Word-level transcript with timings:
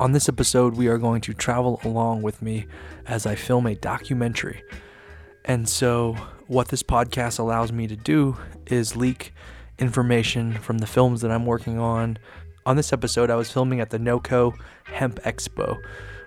On 0.00 0.12
this 0.12 0.30
episode, 0.30 0.78
we 0.78 0.88
are 0.88 0.96
going 0.96 1.20
to 1.20 1.34
travel 1.34 1.78
along 1.84 2.22
with 2.22 2.40
me 2.40 2.64
as 3.06 3.26
I 3.26 3.34
film 3.34 3.66
a 3.66 3.74
documentary. 3.74 4.64
And 5.44 5.68
so, 5.68 6.16
what 6.46 6.68
this 6.68 6.82
podcast 6.82 7.38
allows 7.38 7.70
me 7.70 7.86
to 7.86 7.96
do 7.96 8.38
is 8.66 8.96
leak 8.96 9.34
information 9.78 10.54
from 10.54 10.78
the 10.78 10.86
films 10.86 11.20
that 11.20 11.30
I'm 11.30 11.44
working 11.44 11.78
on. 11.78 12.16
On 12.64 12.76
this 12.76 12.94
episode, 12.94 13.28
I 13.28 13.34
was 13.34 13.52
filming 13.52 13.78
at 13.80 13.90
the 13.90 13.98
NOCO 13.98 14.54
Hemp 14.84 15.20
Expo, 15.22 15.78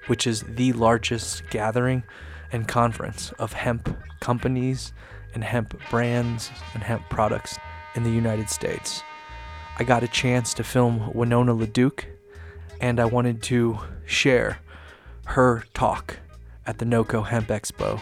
which 0.05 0.28
is 0.28 0.44
the 0.48 0.72
largest 0.73 1.42
gathering 1.50 2.03
and 2.52 2.67
conference 2.67 3.31
of 3.40 3.53
hemp 3.53 3.98
companies 4.20 4.94
and 5.34 5.44
hemp 5.44 5.76
brands 5.90 6.52
and 6.76 6.84
hemp 6.84 7.09
products 7.09 7.58
in 7.95 8.03
the 8.03 8.12
United 8.12 8.52
States. 8.52 9.02
I 9.80 9.84
got 9.84 10.03
a 10.03 10.08
chance 10.08 10.53
to 10.53 10.64
film 10.64 11.12
Winona 11.16 11.55
LaDuke, 11.55 12.12
and 12.80 13.00
I 13.00 13.05
wanted 13.05 13.41
to 13.44 13.80
share 14.05 14.59
her 15.26 15.64
talk 15.73 16.18
at 16.66 16.77
the 16.77 16.86
NOCO 16.86 17.26
Hemp 17.26 17.48
Expo. 17.48 18.00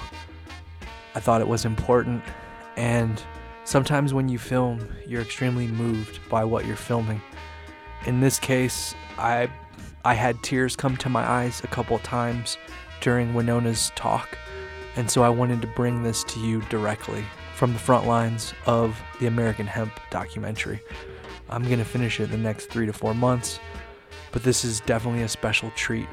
I 1.15 1.19
thought 1.19 1.41
it 1.41 1.47
was 1.47 1.65
important, 1.65 2.23
and 2.77 3.21
sometimes 3.63 4.13
when 4.13 4.29
you 4.29 4.39
film, 4.39 4.87
you're 5.05 5.21
extremely 5.21 5.67
moved 5.67 6.19
by 6.29 6.43
what 6.43 6.65
you're 6.65 6.75
filming. 6.75 7.21
In 8.05 8.19
this 8.19 8.39
case, 8.39 8.95
I 9.17 9.49
I 10.03 10.15
had 10.15 10.41
tears 10.41 10.75
come 10.75 10.97
to 10.97 11.09
my 11.09 11.23
eyes 11.29 11.61
a 11.63 11.67
couple 11.67 11.99
times 11.99 12.57
during 13.01 13.33
Winona's 13.33 13.91
talk, 13.95 14.37
and 14.95 15.09
so 15.09 15.21
I 15.21 15.29
wanted 15.29 15.61
to 15.61 15.67
bring 15.67 16.01
this 16.01 16.23
to 16.25 16.39
you 16.39 16.61
directly 16.69 17.23
from 17.55 17.73
the 17.73 17.79
front 17.79 18.07
lines 18.07 18.55
of 18.65 18.99
the 19.19 19.27
American 19.27 19.67
Hemp 19.67 19.91
documentary. 20.09 20.81
I'm 21.49 21.63
going 21.63 21.79
to 21.79 21.85
finish 21.85 22.19
it 22.19 22.25
in 22.25 22.31
the 22.31 22.37
next 22.37 22.71
three 22.71 22.87
to 22.87 22.93
four 22.93 23.13
months, 23.13 23.59
but 24.31 24.43
this 24.43 24.63
is 24.63 24.81
definitely 24.81 25.23
a 25.23 25.27
special 25.27 25.71
treat. 25.75 26.07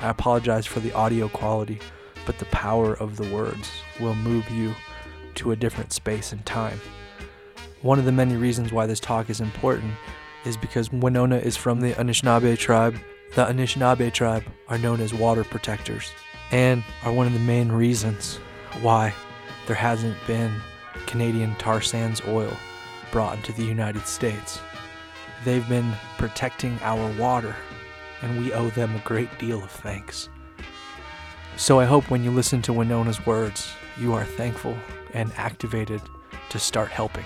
I 0.00 0.10
apologize 0.10 0.66
for 0.66 0.80
the 0.80 0.92
audio 0.92 1.28
quality, 1.28 1.80
but 2.26 2.38
the 2.38 2.44
power 2.46 2.94
of 2.94 3.16
the 3.16 3.28
words 3.34 3.70
will 4.00 4.14
move 4.14 4.48
you 4.50 4.74
to 5.36 5.52
a 5.52 5.56
different 5.56 5.92
space 5.92 6.32
and 6.32 6.44
time. 6.44 6.80
One 7.82 7.98
of 7.98 8.04
the 8.04 8.12
many 8.12 8.36
reasons 8.36 8.72
why 8.72 8.86
this 8.86 9.00
talk 9.00 9.28
is 9.28 9.40
important 9.40 9.92
is 10.44 10.56
because 10.56 10.92
Winona 10.92 11.36
is 11.36 11.56
from 11.56 11.80
the 11.80 11.92
Anishinaabe 11.92 12.56
tribe. 12.58 12.96
The 13.34 13.44
Anishinaabe 13.46 14.12
tribe 14.12 14.44
are 14.68 14.78
known 14.78 15.00
as 15.00 15.12
water 15.12 15.44
protectors 15.44 16.10
and 16.50 16.84
are 17.04 17.12
one 17.12 17.26
of 17.26 17.32
the 17.32 17.38
main 17.40 17.70
reasons 17.70 18.36
why 18.80 19.12
there 19.66 19.76
hasn't 19.76 20.16
been 20.26 20.52
Canadian 21.06 21.54
tar 21.56 21.80
sands 21.80 22.20
oil 22.28 22.54
brought 23.10 23.36
into 23.36 23.52
the 23.52 23.64
United 23.64 24.06
States. 24.06 24.60
They've 25.44 25.68
been 25.68 25.92
protecting 26.16 26.78
our 26.80 27.12
water, 27.20 27.54
and 28.22 28.38
we 28.38 28.54
owe 28.54 28.70
them 28.70 28.96
a 28.96 28.98
great 29.00 29.38
deal 29.38 29.62
of 29.62 29.70
thanks. 29.70 30.30
So 31.58 31.78
I 31.78 31.84
hope 31.84 32.10
when 32.10 32.24
you 32.24 32.30
listen 32.30 32.62
to 32.62 32.72
Winona's 32.72 33.26
words, 33.26 33.74
you 33.98 34.14
are 34.14 34.24
thankful 34.24 34.74
and 35.12 35.30
activated 35.36 36.00
to 36.48 36.58
start 36.58 36.88
helping. 36.88 37.24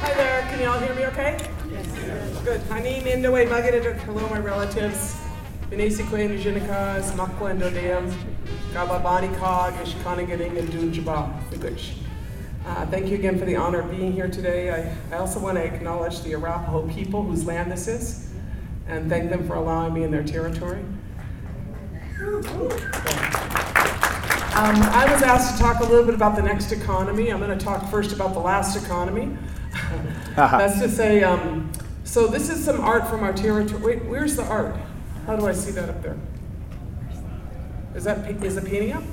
Hi 0.00 0.14
there, 0.14 0.40
can 0.48 0.60
you 0.60 0.66
all 0.66 0.78
hear 0.78 0.94
me 0.94 1.04
okay? 1.08 1.49
Good. 2.50 2.62
Hanin 2.62 3.06
Indaway 3.06 3.46
Magadidak, 3.46 3.96
hello 4.00 4.28
my 4.28 4.40
relatives. 4.40 5.16
Benesi 5.70 6.04
Queen 6.08 6.30
Jinikas, 6.30 7.12
Makwa 7.12 7.52
and 7.52 7.62
Dodam, 7.62 8.12
Gababani 8.72 9.32
Kog, 9.38 9.72
Ishkaniganing 9.74 10.58
and 10.58 10.68
Dunjaba, 10.68 11.40
Figuch. 11.48 11.92
Uh, 12.66 12.86
thank 12.86 13.06
you 13.06 13.14
again 13.14 13.38
for 13.38 13.44
the 13.44 13.54
honor 13.54 13.82
of 13.82 13.90
being 13.92 14.10
here 14.10 14.26
today. 14.26 14.68
I, 14.68 15.14
I 15.14 15.20
also 15.20 15.38
want 15.38 15.58
to 15.58 15.64
acknowledge 15.64 16.22
the 16.22 16.34
Arapaho 16.34 16.88
people 16.88 17.22
whose 17.22 17.46
land 17.46 17.70
this 17.70 17.86
is 17.86 18.32
and 18.88 19.08
thank 19.08 19.30
them 19.30 19.46
for 19.46 19.54
allowing 19.54 19.94
me 19.94 20.02
in 20.02 20.10
their 20.10 20.24
territory. 20.24 20.82
Um, 24.56 24.76
I 24.90 25.06
was 25.08 25.22
asked 25.22 25.56
to 25.56 25.62
talk 25.62 25.78
a 25.78 25.84
little 25.84 26.04
bit 26.04 26.16
about 26.16 26.34
the 26.34 26.42
next 26.42 26.72
economy. 26.72 27.28
I'm 27.28 27.38
going 27.38 27.56
to 27.56 27.64
talk 27.64 27.88
first 27.88 28.10
about 28.10 28.34
the 28.34 28.40
last 28.40 28.76
economy. 28.76 29.38
That's 30.34 30.80
to 30.80 30.88
say, 30.88 31.22
um, 31.22 31.70
so 32.10 32.26
this 32.26 32.48
is 32.50 32.64
some 32.64 32.80
art 32.80 33.06
from 33.06 33.22
our 33.22 33.32
territory. 33.32 33.80
Wait, 33.80 34.04
where's 34.06 34.34
the 34.34 34.42
art? 34.42 34.74
How 35.26 35.36
do 35.36 35.46
I 35.46 35.52
see 35.52 35.70
that 35.70 35.88
up 35.88 36.02
there? 36.02 36.16
Is 37.94 38.02
that 38.02 38.28
is 38.42 38.56
the 38.56 38.62
painting 38.62 38.94
up? 38.94 39.04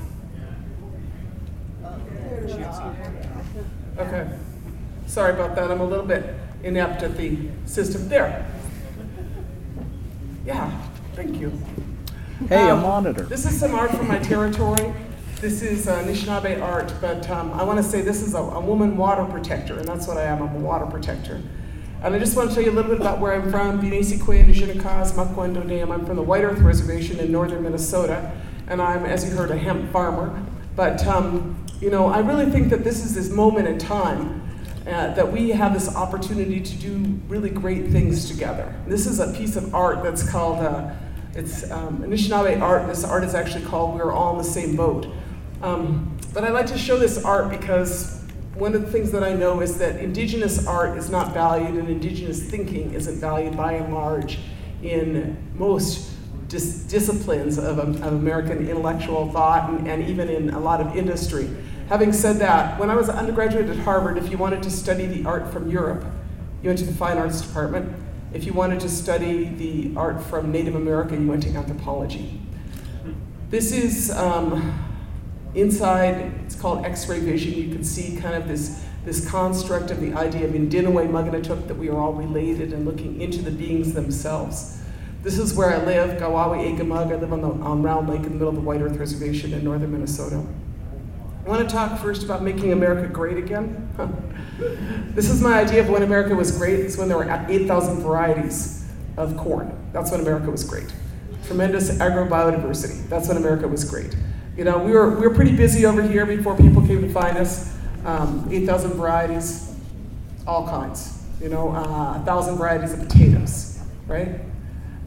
Okay. 4.00 4.30
Sorry 5.06 5.31
about 5.31 5.56
that. 5.56 5.69
I'm 5.69 5.81
a 5.81 5.86
little 5.86 6.06
bit 6.06 6.34
inept 6.63 7.03
at 7.03 7.16
the 7.18 7.38
system. 7.68 8.09
There. 8.09 8.50
Yeah. 10.44 10.72
Thank 11.13 11.40
you. 11.40 11.52
Hey, 12.50 12.68
a 12.68 12.74
Um, 12.74 12.81
monitor. 12.81 13.24
This 13.24 13.46
is 13.46 13.59
some 13.59 13.75
art 13.75 13.91
from 13.91 14.07
my 14.07 14.18
territory. 14.19 14.91
This 15.40 15.62
is 15.62 15.88
uh, 15.88 16.02
Anishinaabe 16.02 16.59
art, 16.63 16.91
but 17.00 17.30
um, 17.30 17.52
I 17.53 17.63
want 17.63 17.78
to 17.78 17.84
say 17.84 18.02
this 18.02 18.24
is 18.24 18.34
a, 18.34 18.40
a 18.40 18.59
woman 18.59 18.97
water 18.97 19.24
protector, 19.25 19.78
and 19.78 19.88
that's 19.88 20.07
what 20.07 20.18
I 20.18 20.24
am. 20.24 20.41
I'm 20.41 20.56
a 20.56 20.59
water 20.59 20.88
protector. 20.88 21.44
And 22.03 22.13
I 22.13 22.19
just 22.19 22.38
want 22.38 22.50
to 22.50 22.56
tell 22.56 22.63
you 22.63 22.69
a 22.69 22.74
little 22.74 22.91
bit 22.91 23.02
about 23.02 23.19
where 23.19 23.34
I'm 23.34 23.50
from. 23.50 23.81
Dam. 25.68 25.91
I'm 25.91 26.06
from 26.06 26.16
the 26.16 26.22
White 26.22 26.44
Earth 26.44 26.59
Reservation 26.59 27.19
in 27.19 27.31
northern 27.31 27.63
Minnesota, 27.63 28.31
and 28.68 28.80
I'm, 28.80 29.03
as 29.03 29.28
you 29.28 29.35
heard, 29.35 29.50
a 29.50 29.58
hemp 29.58 29.91
farmer. 29.91 30.46
But 30.75 31.06
um, 31.07 31.66
you 31.81 31.90
know, 31.90 32.07
I 32.07 32.19
really 32.19 32.46
think 32.46 32.69
that 32.69 32.84
this 32.84 33.03
is 33.03 33.16
this 33.16 33.31
moment 33.31 33.68
in 33.68 33.80
time 33.80 34.47
uh, 34.86 35.13
that 35.16 35.31
we 35.31 35.50
have 35.50 35.74
this 35.74 35.96
opportunity 35.96 36.59
to 36.62 36.75
do 36.75 37.19
really 37.28 37.50
great 37.50 37.88
things 37.88 38.30
together. 38.30 38.75
This 38.86 39.07
is 39.07 39.19
a 39.19 39.34
piece 39.34 39.56
of 39.56 39.74
art 39.74 40.03
that's 40.03 40.28
called, 40.28 40.59
uh, 40.59 40.91
it's 41.34 41.69
um, 41.72 42.03
Anishinaabe 42.03 42.62
art. 42.62 42.88
This 42.88 43.03
art 43.03 43.24
is 43.24 43.34
actually 43.34 43.66
called 43.66 43.96
We're 43.96 44.13
All 44.13 44.34
in 44.34 44.38
the 44.38 44.44
Same 44.44 44.75
Boat. 44.75 45.07
Um, 45.63 46.16
but 46.34 46.44
I 46.44 46.50
like 46.50 46.68
to 46.68 46.78
show 46.78 46.97
this 46.97 47.24
art 47.25 47.50
because 47.50 48.16
one 48.57 48.73
of 48.73 48.81
the 48.81 48.91
things 48.91 49.12
that 49.12 49.23
I 49.23 49.34
know 49.34 49.62
is 49.62 49.78
that 49.78 49.97
indigenous 49.97 50.66
art 50.66 50.97
is 50.97 51.09
not 51.09 51.34
valued 51.34 51.75
and 51.75 51.90
indigenous 51.90 52.41
thinking 52.41 52.94
isn't 52.94 53.19
valued 53.19 53.56
by 53.56 53.73
and 53.73 53.94
large 53.94 54.40
in 54.81 55.38
most 55.53 56.12
dis- 56.47 56.79
disciplines 56.84 57.57
of, 57.57 57.78
of 57.78 58.03
American 58.03 58.68
intellectual 58.68 59.31
thought 59.31 59.69
and, 59.69 59.88
and 59.88 60.07
even 60.09 60.28
in 60.28 60.50
a 60.51 60.59
lot 60.59 60.81
of 60.81 60.95
industry. 60.95 61.47
Having 61.90 62.13
said 62.13 62.38
that, 62.38 62.79
when 62.79 62.90
I 62.90 62.95
was 62.95 63.09
an 63.09 63.16
undergraduate 63.16 63.69
at 63.69 63.78
Harvard, 63.78 64.18
if 64.18 64.31
you 64.31 64.38
wanted 64.38 64.63
to 64.63 64.72
study 64.72 65.06
the 65.06 65.25
art 65.25 65.53
from 65.53 65.69
Europe, 65.69 66.03
you 66.63 66.69
went 66.69 66.79
to 66.79 66.85
the 66.85 66.94
fine 66.94 67.18
arts 67.18 67.41
department. 67.41 67.95
If 68.34 68.45
you 68.45 68.53
wanted 68.53 68.79
to 68.81 68.89
study 68.89 69.45
the 69.45 69.94
art 69.95 70.22
from 70.22 70.51
Native 70.51 70.75
America, 70.75 71.16
you 71.16 71.28
went 71.28 71.44
to 71.44 71.50
anthropology. 71.50 72.41
This 73.50 73.72
is 73.72 74.12
um, 74.12 74.87
inside, 75.56 76.31
it's 76.46 76.56
called 76.56 76.85
X-ray 76.85 77.19
vision. 77.19 77.53
You 77.53 77.69
can 77.69 77.84
see 77.84 78.18
kind 78.18 78.35
of 78.35 78.47
this, 78.47 78.84
this 79.06 79.28
construct 79.30 79.91
of 79.91 80.00
the 80.00 80.13
idea 80.13 80.46
of 80.46 80.52
Indinaway 80.52 81.09
Muganatuk, 81.09 81.68
that 81.68 81.75
we 81.75 81.90
are 81.90 81.97
all 81.97 82.13
related 82.13 82.74
and 82.74 82.85
looking 82.85 83.22
into 83.22 83.41
the 83.41 83.52
beings 83.52 83.94
themselves. 83.94 84.81
This 85.24 85.40
is 85.40 85.53
where 85.53 85.72
I 85.72 85.84
live, 85.84 86.19
Gawawi 86.22 86.78
Egamug. 86.78 87.12
I 87.12 87.16
live 87.16 87.34
on, 87.34 87.41
the, 87.41 87.50
on 87.50 87.81
Round 87.81 88.07
Lake 88.07 88.19
in 88.19 88.24
the 88.24 88.30
middle 88.31 88.50
of 88.50 88.56
the 88.56 88.62
White 88.62 88.81
Earth 88.81 88.98
Reservation 88.98 89.54
in 89.54 89.63
northern 89.63 89.92
Minnesota. 89.92 90.45
I 91.45 91.50
want 91.50 91.68
to 91.68 91.74
talk 91.74 92.00
first 92.00 92.24
about 92.24 92.44
making 92.44 92.74
America 92.74 93.07
great 93.07 93.38
again. 93.38 93.89
this 95.16 95.30
is 95.30 95.42
my 95.42 95.60
idea 95.60 95.81
of 95.81 95.89
when 95.89 96.04
America 96.04 96.36
was 96.36 96.56
great. 96.57 96.80
It's 96.80 96.98
when 96.98 97.07
there 97.07 97.18
were 97.18 97.45
8,000 97.48 98.01
varieties 98.01 98.86
of 99.16 99.38
corn. 99.38 99.71
That's 99.94 100.12
when 100.12 100.19
America 100.19 100.51
was 100.51 100.63
great. 100.63 100.94
Tremendous 101.45 101.89
agrobiodiversity. 101.89 103.07
That's 103.07 103.30
when 103.30 103.38
America 103.38 103.68
was 103.68 103.83
great. 103.83 104.13
You 104.57 104.63
know, 104.63 104.80
we 104.80 104.92
were, 104.92 105.12
we 105.12 105.27
were 105.27 105.36
pretty 105.36 105.56
busy 105.56 105.86
over 105.86 106.01
here 106.01 106.25
before 106.25 106.57
people 106.57 106.81
came 106.81 107.01
to 107.01 107.09
find 107.09 107.38
us. 107.38 107.77
Um, 108.06 108.48
8,000 108.51 108.94
varieties, 108.94 109.75
all 110.48 110.68
kinds. 110.68 111.24
You 111.39 111.50
know, 111.50 111.69
uh, 111.69 112.13
1,000 112.13 112.57
varieties 112.57 112.94
of 112.94 113.07
potatoes, 113.07 113.80
right? 114.07 114.39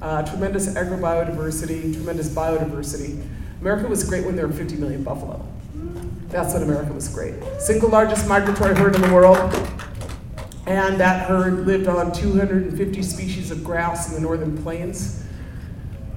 Uh, 0.00 0.22
tremendous 0.22 0.68
agrobiodiversity, 0.74 1.92
tremendous 1.94 2.28
biodiversity. 2.28 3.26
America 3.60 3.88
was 3.88 4.04
great 4.04 4.24
when 4.24 4.36
there 4.36 4.46
were 4.46 4.52
50 4.52 4.76
million 4.76 5.02
buffalo. 5.02 5.44
That's 6.28 6.54
when 6.54 6.62
America 6.62 6.92
was 6.92 7.08
great. 7.08 7.34
Single 7.58 7.88
largest 7.88 8.28
migratory 8.28 8.76
herd 8.76 8.94
in 8.94 9.02
the 9.02 9.12
world. 9.12 9.36
And 10.66 11.00
that 11.00 11.26
herd 11.26 11.66
lived 11.66 11.88
on 11.88 12.12
250 12.12 13.02
species 13.02 13.50
of 13.50 13.64
grass 13.64 14.08
in 14.08 14.14
the 14.14 14.20
northern 14.20 14.62
plains. 14.62 15.24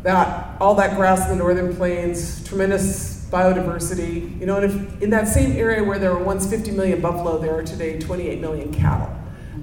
That 0.04 0.62
all 0.62 0.76
that 0.76 0.96
grass 0.96 1.24
in 1.24 1.30
the 1.30 1.44
northern 1.44 1.76
plains, 1.76 2.44
tremendous 2.48 3.13
biodiversity. 3.34 4.40
You 4.40 4.46
know, 4.46 4.58
and 4.58 4.72
if 4.72 5.02
in 5.02 5.10
that 5.10 5.28
same 5.28 5.54
area 5.54 5.84
where 5.84 5.98
there 5.98 6.14
were 6.14 6.24
once 6.24 6.48
50 6.50 6.72
million 6.72 7.02
buffalo, 7.02 7.40
there 7.40 7.56
are 7.58 7.64
today 7.64 8.00
28 8.00 8.40
million 8.40 8.72
cattle. 8.72 9.14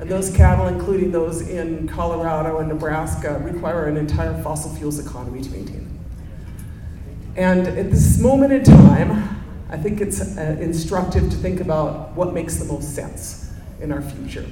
And 0.00 0.11
those 0.11 0.34
cattle, 0.34 0.67
including 0.67 1.12
those 1.12 1.49
in 1.49 1.87
Colorado 1.87 2.58
and 2.58 2.69
Nebraska, 2.69 3.38
require 3.44 3.87
an 3.87 3.96
entire 3.96 4.43
fossil 4.43 4.75
fuels 4.75 4.99
economy 4.99 5.43
to 5.43 5.50
maintain 5.50 5.84
them. 5.84 5.99
And 7.37 7.67
at 7.69 7.90
this 7.90 8.19
moment 8.19 8.52
in 8.52 8.64
time, 8.64 9.40
I 9.69 9.76
think 9.76 10.00
it's 10.00 10.20
uh, 10.20 10.56
instructive 10.61 11.31
to 11.31 11.37
think 11.37 11.61
about 11.61 12.17
what 12.17 12.34
makes 12.34 12.56
the 12.56 12.64
most 12.64 12.94
sense 12.94 13.52
in 13.81 13.93
our 13.93 14.02
future, 14.02 14.46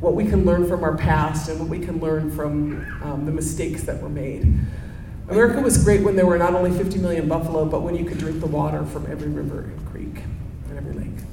what 0.00 0.14
we 0.14 0.24
can 0.24 0.44
learn 0.44 0.66
from 0.66 0.84
our 0.84 0.96
past, 0.96 1.50
and 1.50 1.60
what 1.60 1.68
we 1.68 1.80
can 1.80 2.00
learn 2.00 2.34
from 2.34 3.02
um, 3.02 3.26
the 3.26 3.32
mistakes 3.32 3.82
that 3.82 4.00
were 4.00 4.08
made. 4.08 4.58
America 5.28 5.60
was 5.60 5.82
great 5.82 6.02
when 6.02 6.16
there 6.16 6.26
were 6.26 6.36
not 6.36 6.54
only 6.54 6.70
50 6.70 6.98
million 6.98 7.28
buffalo, 7.28 7.64
but 7.64 7.80
when 7.80 7.96
you 7.96 8.04
could 8.04 8.18
drink 8.18 8.40
the 8.40 8.46
water 8.46 8.84
from 8.84 9.10
every 9.10 9.28
river 9.28 9.60
and 9.60 9.86
creek 9.86 10.22
and 10.68 10.76
every 10.76 10.92
lake. 10.92 11.24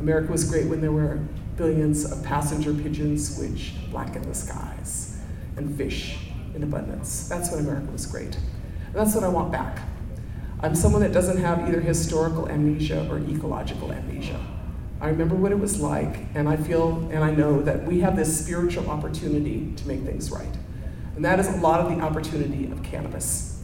America 0.00 0.32
was 0.32 0.44
great 0.44 0.66
when 0.66 0.80
there 0.80 0.92
were 0.92 1.20
billions 1.56 2.10
of 2.10 2.22
passenger 2.24 2.72
pigeons 2.72 3.38
which 3.38 3.74
blackened 3.90 4.24
the 4.24 4.34
skies 4.34 5.18
and 5.56 5.76
fish 5.76 6.16
in 6.54 6.62
abundance. 6.62 7.28
That's 7.28 7.50
when 7.50 7.60
America 7.60 7.90
was 7.92 8.06
great. 8.06 8.34
And 8.34 8.94
that's 8.94 9.14
what 9.14 9.24
I 9.24 9.28
want 9.28 9.52
back. 9.52 9.80
I'm 10.60 10.74
someone 10.74 11.02
that 11.02 11.12
doesn't 11.12 11.36
have 11.36 11.68
either 11.68 11.80
historical 11.80 12.48
amnesia 12.48 13.06
or 13.10 13.18
ecological 13.18 13.92
amnesia. 13.92 14.40
I 15.00 15.08
remember 15.08 15.34
what 15.34 15.52
it 15.52 15.58
was 15.58 15.80
like, 15.80 16.16
and 16.34 16.48
I 16.48 16.56
feel 16.56 17.10
and 17.12 17.22
I 17.22 17.30
know 17.30 17.60
that 17.60 17.84
we 17.84 18.00
have 18.00 18.16
this 18.16 18.42
spiritual 18.42 18.88
opportunity 18.88 19.74
to 19.76 19.86
make 19.86 20.00
things 20.00 20.30
right. 20.30 20.48
And 21.16 21.24
that 21.24 21.38
is 21.38 21.48
a 21.48 21.56
lot 21.58 21.80
of 21.80 21.96
the 21.96 22.02
opportunity 22.02 22.70
of 22.70 22.82
cannabis. 22.82 23.62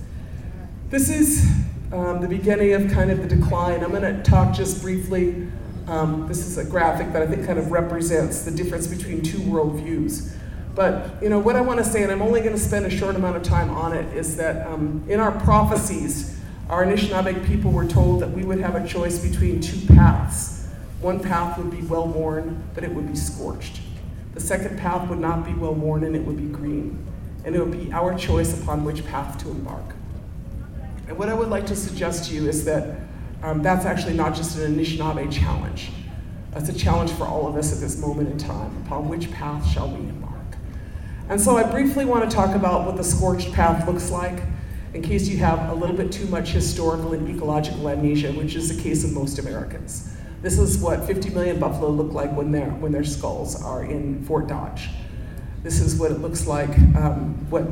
This 0.89 1.11
is 1.11 1.51
um, 1.93 2.21
the 2.21 2.29
beginning 2.29 2.73
of 2.73 2.91
kind 2.93 3.11
of 3.11 3.23
the 3.23 3.37
decline. 3.37 3.83
I'm 3.83 3.91
going 3.91 4.03
to 4.03 4.23
talk 4.23 4.55
just 4.55 4.83
briefly. 4.83 5.49
Um, 5.89 6.29
this 6.29 6.47
is 6.47 6.59
a 6.59 6.65
graphic 6.65 7.13
that 7.13 7.23
I 7.23 7.27
think 7.27 7.47
kind 7.47 7.59
of 7.59 7.73
represents 7.73 8.43
the 8.43 8.51
difference 8.51 8.87
between 8.87 9.23
two 9.23 9.39
worldviews. 9.39 10.33
But 10.75 11.21
you 11.21 11.29
know 11.29 11.41
what 11.41 11.57
I 11.57 11.61
want 11.61 11.79
to 11.79 11.85
say, 11.85 12.05
and 12.05 12.13
I'm 12.13 12.23
only 12.23 12.41
going 12.41 12.53
to 12.53 12.61
spend 12.61 12.87
a 12.87 12.91
short 12.91 13.17
amount 13.17 13.37
of 13.37 13.43
time 13.43 13.71
on 13.71 13.93
it, 13.93 14.17
is 14.17 14.37
that 14.37 14.67
um, 14.69 15.05
in 15.09 15.19
our 15.19 15.33
prophecies, 15.41 16.39
our 16.69 16.85
Anishinaabe 16.85 17.45
people 17.47 17.73
were 17.73 17.87
told 17.87 18.21
that 18.21 18.31
we 18.31 18.45
would 18.45 18.61
have 18.61 18.77
a 18.77 18.87
choice 18.87 19.19
between 19.19 19.61
two 19.61 19.85
paths. 19.95 20.69
One 21.01 21.19
path 21.19 21.59
would 21.59 21.73
be 21.73 21.83
well 21.83 22.07
worn, 22.07 22.63
but 22.75 22.85
it 22.85 22.95
would 22.95 23.09
be 23.09 23.17
scorched. 23.17 23.81
The 24.35 24.41
second 24.41 24.79
path 24.79 25.09
would 25.09 25.19
not 25.19 25.45
be 25.45 25.53
well 25.53 25.75
worn, 25.75 26.05
and 26.05 26.15
it 26.15 26.25
would 26.25 26.37
be 26.37 26.47
green. 26.47 27.05
And 27.45 27.55
it 27.55 27.59
would 27.59 27.73
be 27.73 27.93
our 27.93 28.17
choice 28.17 28.61
upon 28.61 28.85
which 28.85 29.05
path 29.07 29.39
to 29.43 29.51
embark. 29.51 29.95
And 31.09 31.19
what 31.19 31.29
I 31.29 31.35
would 31.35 31.49
like 31.49 31.67
to 31.67 31.77
suggest 31.77 32.29
to 32.29 32.35
you 32.35 32.49
is 32.49 32.65
that 32.67 33.01
um, 33.43 33.63
that's 33.63 33.85
actually 33.85 34.15
not 34.15 34.35
just 34.35 34.59
an 34.59 34.77
Anishinaabe 34.77 35.33
challenge. 35.33 35.91
That's 36.53 36.69
a 36.69 36.73
challenge 36.73 37.11
for 37.13 37.25
all 37.25 37.49
of 37.49 37.57
us 37.57 37.73
at 37.73 37.81
this 37.81 37.99
moment 37.99 38.29
in 38.29 38.39
time. 38.39 38.83
Upon 38.87 39.09
which 39.09 39.31
path 39.31 39.67
shall 39.67 39.89
we 39.89 40.09
embark? 40.09 40.35
And 41.29 41.41
so 41.41 41.57
I 41.57 41.63
briefly 41.63 42.05
want 42.05 42.29
to 42.29 42.35
talk 42.35 42.55
about 42.55 42.87
what 42.87 42.97
the 42.97 43.05
scorched 43.05 43.53
path 43.53 43.87
looks 43.87 44.11
like 44.11 44.43
in 44.95 45.03
case 45.03 45.29
you 45.29 45.39
have 45.39 45.71
a 45.71 45.75
little 45.75 45.97
bit 45.97 46.11
too 46.11 46.27
much 46.27 46.51
historical 46.51 47.13
and 47.13 47.29
ecological 47.29 47.89
amnesia, 47.89 48.33
which 48.33 48.57
is 48.57 48.75
the 48.75 48.83
case 48.83 49.05
of 49.05 49.13
most 49.13 49.39
Americans. 49.39 50.17
This 50.43 50.59
is 50.59 50.79
what 50.79 51.05
50 51.07 51.31
million 51.31 51.61
buffalo 51.61 51.91
look 51.91 52.13
like 52.13 52.33
when, 52.33 52.53
when 52.81 52.93
their 52.93 53.05
skulls 53.05 53.63
are 53.63 53.85
in 53.85 54.25
Fort 54.25 54.49
Dodge. 54.49 54.89
This 55.63 55.81
is 55.81 55.97
what 55.97 56.11
it 56.11 56.21
looks 56.21 56.47
like. 56.47 56.71
Um, 56.97 57.51
what 57.51 57.67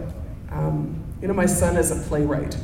um, 0.51 1.05
you 1.21 1.29
know, 1.29 1.35
my 1.35 1.47
son 1.47 1.77
is 1.77 1.91
a 1.91 1.97
playwright, 2.09 2.57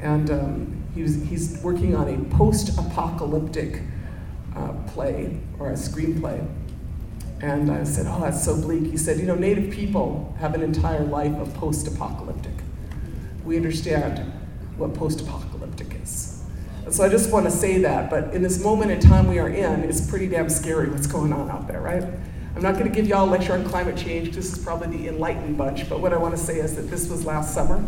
and 0.00 0.30
um, 0.30 0.84
he 0.94 1.02
he's 1.02 1.60
working 1.62 1.94
on 1.94 2.08
a 2.08 2.36
post-apocalyptic 2.36 3.82
uh, 4.54 4.72
play 4.88 5.38
or 5.58 5.70
a 5.70 5.74
screenplay. 5.74 6.46
And 7.42 7.70
I 7.70 7.84
said, 7.84 8.06
"Oh, 8.08 8.20
that's 8.20 8.42
so 8.42 8.56
bleak." 8.60 8.90
He 8.90 8.96
said, 8.96 9.18
"You 9.18 9.26
know, 9.26 9.34
Native 9.34 9.70
people 9.72 10.34
have 10.40 10.54
an 10.54 10.62
entire 10.62 11.04
life 11.04 11.34
of 11.34 11.52
post-apocalyptic. 11.54 12.54
We 13.44 13.56
understand 13.56 14.18
what 14.76 14.94
post-apocalyptic 14.94 16.00
is." 16.02 16.42
And 16.86 16.94
so 16.94 17.04
I 17.04 17.08
just 17.08 17.30
want 17.30 17.44
to 17.44 17.50
say 17.50 17.78
that. 17.82 18.08
But 18.08 18.32
in 18.32 18.42
this 18.42 18.62
moment 18.62 18.90
in 18.90 19.00
time 19.00 19.26
we 19.26 19.38
are 19.38 19.48
in, 19.48 19.84
it's 19.84 20.08
pretty 20.08 20.28
damn 20.28 20.48
scary 20.48 20.88
what's 20.88 21.06
going 21.06 21.32
on 21.32 21.50
out 21.50 21.66
there, 21.66 21.80
right? 21.80 22.04
I'm 22.56 22.62
not 22.62 22.78
going 22.78 22.86
to 22.86 22.90
give 22.90 23.06
y'all 23.06 23.28
a 23.28 23.30
lecture 23.30 23.52
on 23.52 23.66
climate 23.66 23.98
change. 23.98 24.34
This 24.34 24.50
is 24.50 24.64
probably 24.64 24.96
the 24.96 25.08
enlightened 25.08 25.58
bunch. 25.58 25.86
But 25.90 26.00
what 26.00 26.14
I 26.14 26.16
want 26.16 26.34
to 26.34 26.40
say 26.42 26.58
is 26.58 26.74
that 26.76 26.88
this 26.88 27.06
was 27.06 27.26
last 27.26 27.52
summer. 27.52 27.84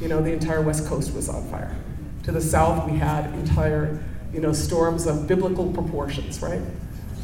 You 0.00 0.08
know, 0.08 0.20
the 0.20 0.32
entire 0.32 0.62
West 0.62 0.84
Coast 0.88 1.14
was 1.14 1.28
on 1.28 1.48
fire. 1.48 1.76
To 2.24 2.32
the 2.32 2.40
south, 2.40 2.90
we 2.90 2.98
had 2.98 3.26
entire, 3.34 4.02
you 4.32 4.40
know, 4.40 4.52
storms 4.52 5.06
of 5.06 5.28
biblical 5.28 5.72
proportions, 5.72 6.42
right? 6.42 6.60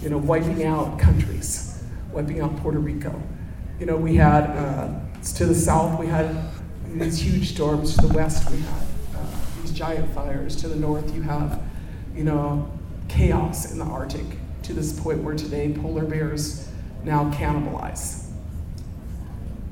You 0.00 0.10
know, 0.10 0.18
wiping 0.18 0.64
out 0.64 0.96
countries, 0.96 1.82
wiping 2.12 2.40
out 2.40 2.56
Puerto 2.58 2.78
Rico. 2.78 3.20
You 3.80 3.86
know, 3.86 3.96
we 3.96 4.14
had 4.14 4.44
uh, 4.44 4.88
to 5.34 5.44
the 5.44 5.56
south, 5.56 5.98
we 5.98 6.06
had 6.06 6.36
these 6.92 7.18
huge 7.18 7.52
storms. 7.54 7.96
To 7.96 8.06
the 8.06 8.14
west, 8.14 8.48
we 8.48 8.58
had 8.58 8.82
uh, 9.16 9.26
these 9.60 9.72
giant 9.72 10.08
fires. 10.14 10.54
To 10.56 10.68
the 10.68 10.76
north, 10.76 11.12
you 11.12 11.22
have, 11.22 11.60
you 12.14 12.22
know, 12.22 12.70
chaos 13.08 13.72
in 13.72 13.80
the 13.80 13.84
Arctic. 13.84 14.38
To 14.62 14.72
this 14.72 14.98
point 14.98 15.24
where 15.24 15.34
today 15.34 15.72
polar 15.72 16.04
bears 16.04 16.68
now 17.06 17.30
cannibalize. 17.30 18.24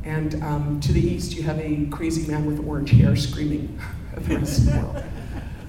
And 0.04 0.42
um, 0.42 0.80
to 0.80 0.92
the 0.92 1.00
east, 1.00 1.34
you 1.34 1.42
have 1.42 1.58
a 1.58 1.86
crazy 1.90 2.30
man 2.30 2.46
with 2.46 2.66
orange 2.66 2.90
hair 2.90 3.16
screaming 3.16 3.78
at 4.16 4.24
the 4.24 4.38
rest 4.38 4.58
of 4.58 4.66
the 4.66 4.80
world. 4.80 5.04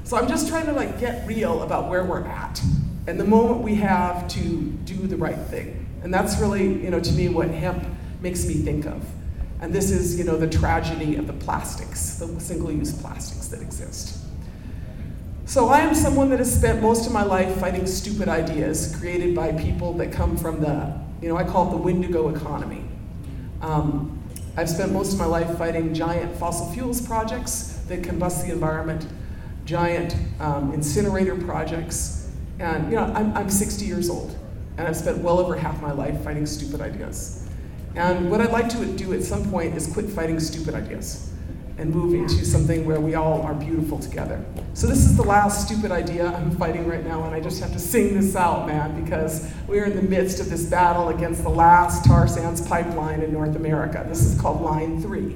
So 0.03 0.17
I'm 0.17 0.27
just 0.27 0.47
trying 0.47 0.67
to 0.67 0.71
like 0.71 0.99
get 0.99 1.25
real 1.27 1.63
about 1.63 1.89
where 1.89 2.03
we're 2.03 2.25
at 2.25 2.61
and 3.07 3.19
the 3.19 3.25
moment 3.25 3.61
we 3.61 3.75
have 3.75 4.27
to 4.29 4.39
do 4.85 4.95
the 5.07 5.17
right 5.17 5.37
thing. 5.37 5.87
And 6.03 6.13
that's 6.13 6.39
really, 6.39 6.83
you 6.83 6.91
know, 6.91 6.99
to 6.99 7.11
me 7.13 7.29
what 7.29 7.49
hemp 7.49 7.83
makes 8.21 8.45
me 8.45 8.55
think 8.55 8.85
of. 8.85 9.03
And 9.61 9.73
this 9.73 9.89
is, 9.89 10.17
you 10.17 10.23
know, 10.23 10.37
the 10.37 10.49
tragedy 10.49 11.15
of 11.15 11.25
the 11.25 11.33
plastics, 11.33 12.17
the 12.17 12.39
single-use 12.39 13.01
plastics 13.01 13.47
that 13.47 13.61
exist. 13.61 14.19
So 15.45 15.69
I 15.69 15.79
am 15.79 15.95
someone 15.95 16.29
that 16.29 16.39
has 16.39 16.55
spent 16.55 16.81
most 16.81 17.07
of 17.07 17.13
my 17.13 17.23
life 17.23 17.55
fighting 17.57 17.87
stupid 17.87 18.27
ideas 18.27 18.95
created 18.99 19.35
by 19.35 19.53
people 19.53 19.93
that 19.93 20.11
come 20.11 20.35
from 20.37 20.59
the 20.59 21.04
you 21.21 21.29
know, 21.29 21.37
I 21.37 21.43
call 21.43 21.67
it 21.67 21.71
the 21.71 21.77
Wendigo 21.77 22.29
economy. 22.29 22.83
Um, 23.61 24.21
I've 24.57 24.69
spent 24.69 24.91
most 24.91 25.13
of 25.13 25.19
my 25.19 25.25
life 25.25 25.57
fighting 25.57 25.93
giant 25.93 26.35
fossil 26.37 26.71
fuels 26.71 27.05
projects 27.05 27.83
that 27.87 28.01
combust 28.01 28.45
the 28.45 28.53
environment, 28.53 29.05
giant 29.65 30.15
um, 30.39 30.73
incinerator 30.73 31.35
projects, 31.35 32.31
and 32.59 32.89
you 32.89 32.95
know, 32.95 33.03
I'm, 33.15 33.35
I'm 33.35 33.49
60 33.49 33.85
years 33.85 34.09
old, 34.09 34.37
and 34.77 34.87
I've 34.87 34.95
spent 34.95 35.17
well 35.17 35.39
over 35.39 35.55
half 35.55 35.81
my 35.81 35.91
life 35.91 36.23
fighting 36.23 36.45
stupid 36.45 36.81
ideas. 36.81 37.47
And 37.95 38.29
what 38.29 38.41
I'd 38.41 38.51
like 38.51 38.69
to 38.69 38.85
do 38.85 39.13
at 39.13 39.23
some 39.23 39.49
point 39.49 39.75
is 39.75 39.91
quit 39.91 40.09
fighting 40.09 40.39
stupid 40.39 40.73
ideas 40.73 41.34
and 41.77 41.93
move 41.93 42.13
into 42.13 42.45
something 42.45 42.85
where 42.85 43.01
we 43.01 43.15
all 43.15 43.41
are 43.41 43.53
beautiful 43.53 43.99
together. 43.99 44.43
So 44.73 44.87
this 44.87 44.99
is 44.99 45.17
the 45.17 45.23
last 45.23 45.67
stupid 45.67 45.91
idea 45.91 46.27
I'm 46.27 46.51
fighting 46.51 46.87
right 46.87 47.03
now, 47.03 47.23
and 47.23 47.35
I 47.35 47.39
just 47.41 47.61
have 47.61 47.73
to 47.73 47.79
sing 47.79 48.13
this 48.13 48.35
out, 48.35 48.65
man, 48.65 49.03
because 49.03 49.51
we 49.67 49.79
are 49.79 49.85
in 49.85 49.95
the 49.95 50.01
midst 50.01 50.39
of 50.39 50.49
this 50.49 50.65
battle 50.65 51.09
against 51.09 51.43
the 51.43 51.49
last 51.49 52.05
tar 52.05 52.27
sands 52.27 52.65
pipeline 52.65 53.21
in 53.21 53.33
North 53.33 53.55
America. 53.55 54.05
This 54.07 54.21
is 54.21 54.39
called 54.39 54.61
Line 54.61 55.01
3. 55.01 55.35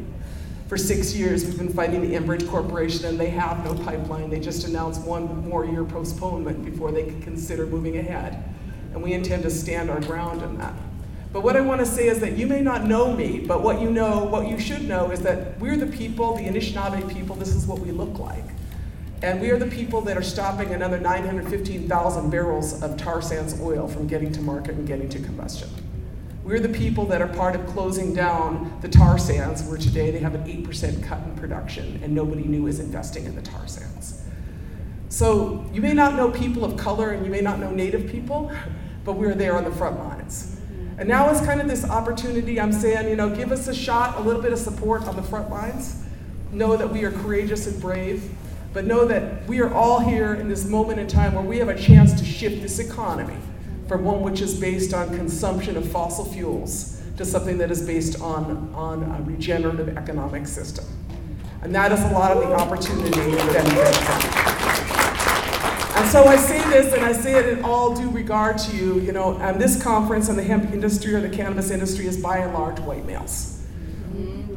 For 0.67 0.77
six 0.77 1.15
years, 1.15 1.43
we've 1.45 1.57
been 1.57 1.73
fighting 1.73 2.01
the 2.01 2.15
Enbridge 2.15 2.47
Corporation, 2.47 3.05
and 3.05 3.19
they 3.19 3.31
have 3.31 3.65
no 3.65 3.73
pipeline. 3.83 4.29
They 4.29 4.39
just 4.39 4.67
announced 4.67 5.01
one 5.01 5.49
more 5.49 5.65
year 5.65 5.83
postponement 5.83 6.63
before 6.63 6.91
they 6.91 7.03
could 7.03 7.21
consider 7.23 7.65
moving 7.65 7.97
ahead. 7.97 8.43
And 8.93 9.01
we 9.01 9.13
intend 9.13 9.43
to 9.43 9.49
stand 9.49 9.89
our 9.89 9.99
ground 10.01 10.41
in 10.41 10.57
that. 10.59 10.73
But 11.31 11.43
what 11.43 11.55
I 11.55 11.61
want 11.61 11.79
to 11.79 11.85
say 11.85 12.07
is 12.07 12.19
that 12.21 12.37
you 12.37 12.47
may 12.47 12.61
not 12.61 12.85
know 12.85 13.13
me, 13.13 13.39
but 13.39 13.61
what 13.61 13.79
you 13.79 13.91
know, 13.91 14.23
what 14.23 14.47
you 14.47 14.59
should 14.59 14.87
know 14.87 15.11
is 15.11 15.19
that 15.21 15.59
we're 15.59 15.77
the 15.77 15.85
people, 15.85 16.35
the 16.35 16.45
Anishinaabe 16.45 17.13
people, 17.13 17.35
this 17.35 17.53
is 17.53 17.67
what 17.67 17.79
we 17.79 17.91
look 17.91 18.17
like. 18.17 18.45
And 19.21 19.39
we 19.39 19.51
are 19.51 19.57
the 19.57 19.67
people 19.67 20.01
that 20.01 20.17
are 20.17 20.23
stopping 20.23 20.73
another 20.73 20.99
915,000 20.99 22.29
barrels 22.29 22.81
of 22.81 22.97
tar 22.97 23.21
sands 23.21 23.59
oil 23.61 23.87
from 23.87 24.07
getting 24.07 24.31
to 24.31 24.41
market 24.41 24.75
and 24.75 24.87
getting 24.87 25.09
to 25.09 25.19
combustion. 25.19 25.69
We're 26.43 26.59
the 26.59 26.69
people 26.69 27.05
that 27.07 27.21
are 27.21 27.27
part 27.27 27.55
of 27.55 27.67
closing 27.67 28.13
down 28.13 28.79
the 28.81 28.87
tar 28.87 29.19
sands, 29.19 29.61
where 29.63 29.77
today 29.77 30.09
they 30.09 30.19
have 30.19 30.33
an 30.33 30.45
8% 30.45 31.03
cut 31.03 31.21
in 31.23 31.35
production 31.35 31.99
and 32.01 32.15
nobody 32.15 32.43
new 32.43 32.65
is 32.65 32.79
investing 32.79 33.25
in 33.25 33.35
the 33.35 33.41
tar 33.41 33.67
sands. 33.67 34.23
So 35.09 35.69
you 35.73 35.81
may 35.81 35.93
not 35.93 36.15
know 36.15 36.31
people 36.31 36.65
of 36.65 36.75
color 36.75 37.11
and 37.11 37.23
you 37.23 37.31
may 37.31 37.41
not 37.41 37.59
know 37.59 37.69
native 37.69 38.09
people, 38.09 38.51
but 39.03 39.13
we're 39.13 39.35
there 39.35 39.57
on 39.57 39.63
the 39.63 39.71
front 39.71 39.99
lines. 39.99 40.18
And 40.99 41.07
now 41.07 41.29
is 41.29 41.39
kind 41.39 41.61
of 41.61 41.69
this 41.69 41.89
opportunity. 41.89 42.59
I'm 42.59 42.73
saying, 42.73 43.07
you 43.07 43.15
know, 43.15 43.33
give 43.33 43.53
us 43.53 43.69
a 43.69 43.73
shot, 43.73 44.17
a 44.17 44.21
little 44.21 44.41
bit 44.41 44.51
of 44.51 44.59
support 44.59 45.07
on 45.07 45.15
the 45.15 45.23
front 45.23 45.49
lines. 45.49 46.03
Know 46.51 46.75
that 46.75 46.91
we 46.91 47.05
are 47.05 47.11
courageous 47.11 47.67
and 47.67 47.81
brave, 47.81 48.29
but 48.73 48.83
know 48.83 49.05
that 49.05 49.47
we 49.47 49.61
are 49.61 49.73
all 49.73 50.01
here 50.01 50.33
in 50.33 50.49
this 50.49 50.65
moment 50.65 50.99
in 50.99 51.07
time 51.07 51.35
where 51.35 51.43
we 51.43 51.57
have 51.59 51.69
a 51.69 51.79
chance 51.79 52.19
to 52.19 52.25
shift 52.25 52.61
this 52.61 52.79
economy 52.79 53.37
from 53.87 54.03
one 54.03 54.21
which 54.21 54.41
is 54.41 54.59
based 54.59 54.93
on 54.93 55.15
consumption 55.15 55.77
of 55.77 55.89
fossil 55.89 56.25
fuels 56.25 57.01
to 57.15 57.23
something 57.23 57.57
that 57.59 57.71
is 57.71 57.81
based 57.81 58.19
on, 58.19 58.69
on 58.75 59.01
a 59.03 59.21
regenerative 59.23 59.95
economic 59.95 60.47
system. 60.47 60.83
And 61.61 61.73
that 61.75 61.93
is 61.93 62.01
a 62.01 62.09
lot 62.09 62.35
of 62.35 62.43
the 62.43 62.53
opportunity 62.53 63.09
that 63.09 63.63
we 63.73 63.79
and 63.79 64.38
so 66.09 66.25
I 66.25 66.37
say 66.37 66.57
this, 66.69 66.91
and 66.93 67.05
I 67.05 67.11
say 67.11 67.35
it 67.35 67.49
in 67.49 67.63
all 67.63 67.95
due 67.95 68.09
regard 68.09 68.57
to 68.59 68.75
you, 68.75 68.99
you 69.01 69.11
know, 69.11 69.37
and 69.37 69.61
this 69.61 69.81
conference 69.81 70.27
and 70.27 70.37
the 70.37 70.43
hemp 70.43 70.71
industry 70.73 71.13
or 71.13 71.21
the 71.21 71.29
cannabis 71.29 71.69
industry 71.69 72.07
is 72.07 72.17
by 72.17 72.39
and 72.39 72.53
large 72.53 72.79
white 72.79 73.05
males. 73.05 73.63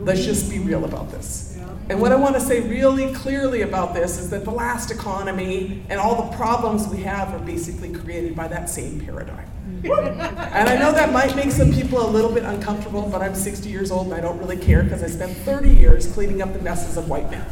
Let's 0.00 0.25
just 0.25 0.50
be 0.50 0.59
real 0.59 0.85
about 0.85 1.11
this. 1.11 1.59
And 1.90 2.00
what 2.00 2.11
I 2.11 2.16
want 2.16 2.37
to 2.37 2.40
say 2.40 2.66
really 2.66 3.12
clearly 3.12 3.62
about 3.62 3.92
this 3.92 4.18
is 4.18 4.30
that 4.30 4.44
the 4.44 4.50
last 4.50 4.90
economy 4.90 5.85
and 5.90 6.00
all 6.00 6.30
the 6.30 6.37
problems 6.37 6.88
we 6.88 7.02
have 7.02 7.28
are 7.35 7.44
basically 7.44 7.92
created 7.92 8.35
by 8.35 8.49
that 8.49 8.71
same 8.71 9.00
paradigm. 9.00 9.49
and 9.85 10.68
I 10.68 10.76
know 10.78 10.92
that 10.92 11.12
might 11.12 11.37
make 11.37 11.50
some 11.50 11.71
people 11.71 12.04
a 12.04 12.11
little 12.11 12.32
bit 12.32 12.44
uncomfortable, 12.44 13.09
but 13.11 13.21
I'm 13.21 13.35
60 13.35 13.68
years 13.68 13.90
old 13.90 14.06
and 14.06 14.14
I 14.14 14.21
don't 14.21 14.38
really 14.38 14.56
care 14.56 14.82
because 14.82 15.02
I 15.02 15.09
spent 15.09 15.37
30 15.38 15.68
years 15.68 16.11
cleaning 16.12 16.40
up 16.40 16.54
the 16.54 16.61
messes 16.61 16.97
of 16.97 17.09
white 17.09 17.30
men. 17.30 17.44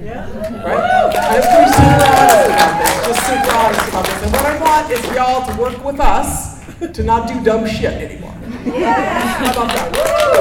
Yeah. 0.00 0.64
Right? 0.64 1.14
I'm 1.14 1.42
pretty 1.42 1.72
super 1.72 2.04
honest 2.06 2.46
about 2.46 2.74
this. 2.78 3.06
Just 3.06 3.26
super 3.26 3.56
honest 3.56 3.88
about 3.88 4.06
this. 4.06 4.22
And 4.22 4.32
what 4.32 4.46
I 4.46 4.60
want 4.60 4.90
is 4.92 5.04
y'all 5.14 5.46
to 5.46 5.60
work 5.60 5.84
with 5.84 6.00
us 6.00 6.64
to 6.78 7.02
not 7.02 7.28
do 7.28 7.42
dumb 7.42 7.66
shit 7.66 7.92
anymore. 7.92 8.34
Yeah. 8.64 8.94
How 8.94 9.52
about 9.52 9.68
that? 9.74 9.88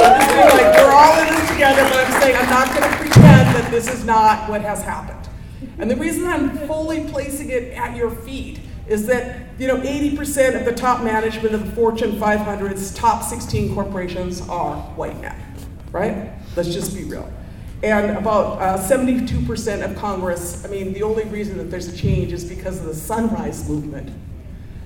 I'm 0.03 0.19
just 0.19 0.31
being 0.31 0.49
like, 0.49 0.75
we're 0.77 0.91
all 0.91 1.19
in 1.21 1.27
this 1.33 1.49
together, 1.49 1.83
but 1.83 2.05
I'm 2.05 2.21
saying 2.21 2.35
I'm 2.35 2.49
not 2.49 2.67
going 2.75 2.91
to 2.91 2.97
pretend 2.97 3.55
that 3.55 3.71
this 3.71 3.87
is 3.91 4.05
not 4.05 4.49
what 4.49 4.61
has 4.61 4.83
happened. 4.83 5.27
And 5.79 5.89
the 5.89 5.95
reason 5.95 6.25
I'm 6.27 6.55
fully 6.67 7.09
placing 7.09 7.49
it 7.49 7.73
at 7.73 7.95
your 7.95 8.11
feet 8.11 8.59
is 8.87 9.05
that 9.07 9.47
you 9.59 9.67
know 9.67 9.77
80% 9.77 10.55
of 10.57 10.65
the 10.65 10.71
top 10.71 11.03
management 11.03 11.53
of 11.53 11.65
the 11.65 11.71
Fortune 11.73 12.13
500's 12.13 12.93
top 12.93 13.23
16 13.23 13.73
corporations 13.73 14.47
are 14.47 14.77
white 14.95 15.19
men, 15.19 15.35
right? 15.91 16.31
Let's 16.55 16.73
just 16.73 16.95
be 16.95 17.03
real. 17.03 17.29
And 17.83 18.17
about 18.17 18.59
uh, 18.59 18.77
72% 18.77 19.83
of 19.83 19.95
Congress, 19.97 20.65
I 20.65 20.69
mean, 20.69 20.93
the 20.93 21.03
only 21.03 21.25
reason 21.25 21.57
that 21.59 21.65
there's 21.65 21.87
a 21.87 21.95
change 21.95 22.33
is 22.33 22.43
because 22.43 22.79
of 22.79 22.87
the 22.87 22.95
Sunrise 22.95 23.69
Movement 23.69 24.11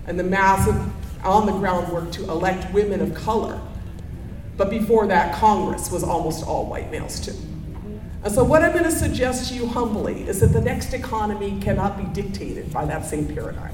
and 0.08 0.20
the 0.20 0.24
massive 0.24 0.76
on 1.24 1.46
the 1.46 1.54
ground 1.54 1.92
work 1.94 2.12
to 2.12 2.24
elect 2.24 2.74
women 2.74 3.00
of 3.00 3.14
color. 3.14 3.62
But 4.58 4.70
before 4.70 5.08
that, 5.08 5.36
Congress 5.36 5.90
was 5.90 6.04
almost 6.04 6.46
all 6.46 6.66
white 6.66 6.92
males 6.92 7.20
too. 7.20 7.36
And 8.24 8.34
so, 8.34 8.44
what 8.44 8.64
I'm 8.64 8.72
going 8.72 8.84
to 8.84 8.92
suggest 8.92 9.50
to 9.50 9.56
you 9.56 9.66
humbly 9.66 10.28
is 10.28 10.42
that 10.42 10.48
the 10.48 10.62
next 10.62 10.94
economy 10.94 11.60
cannot 11.60 11.98
be 11.98 12.04
dictated 12.22 12.72
by 12.72 12.86
that 12.86 13.06
same 13.06 13.34
paradigm. 13.34 13.74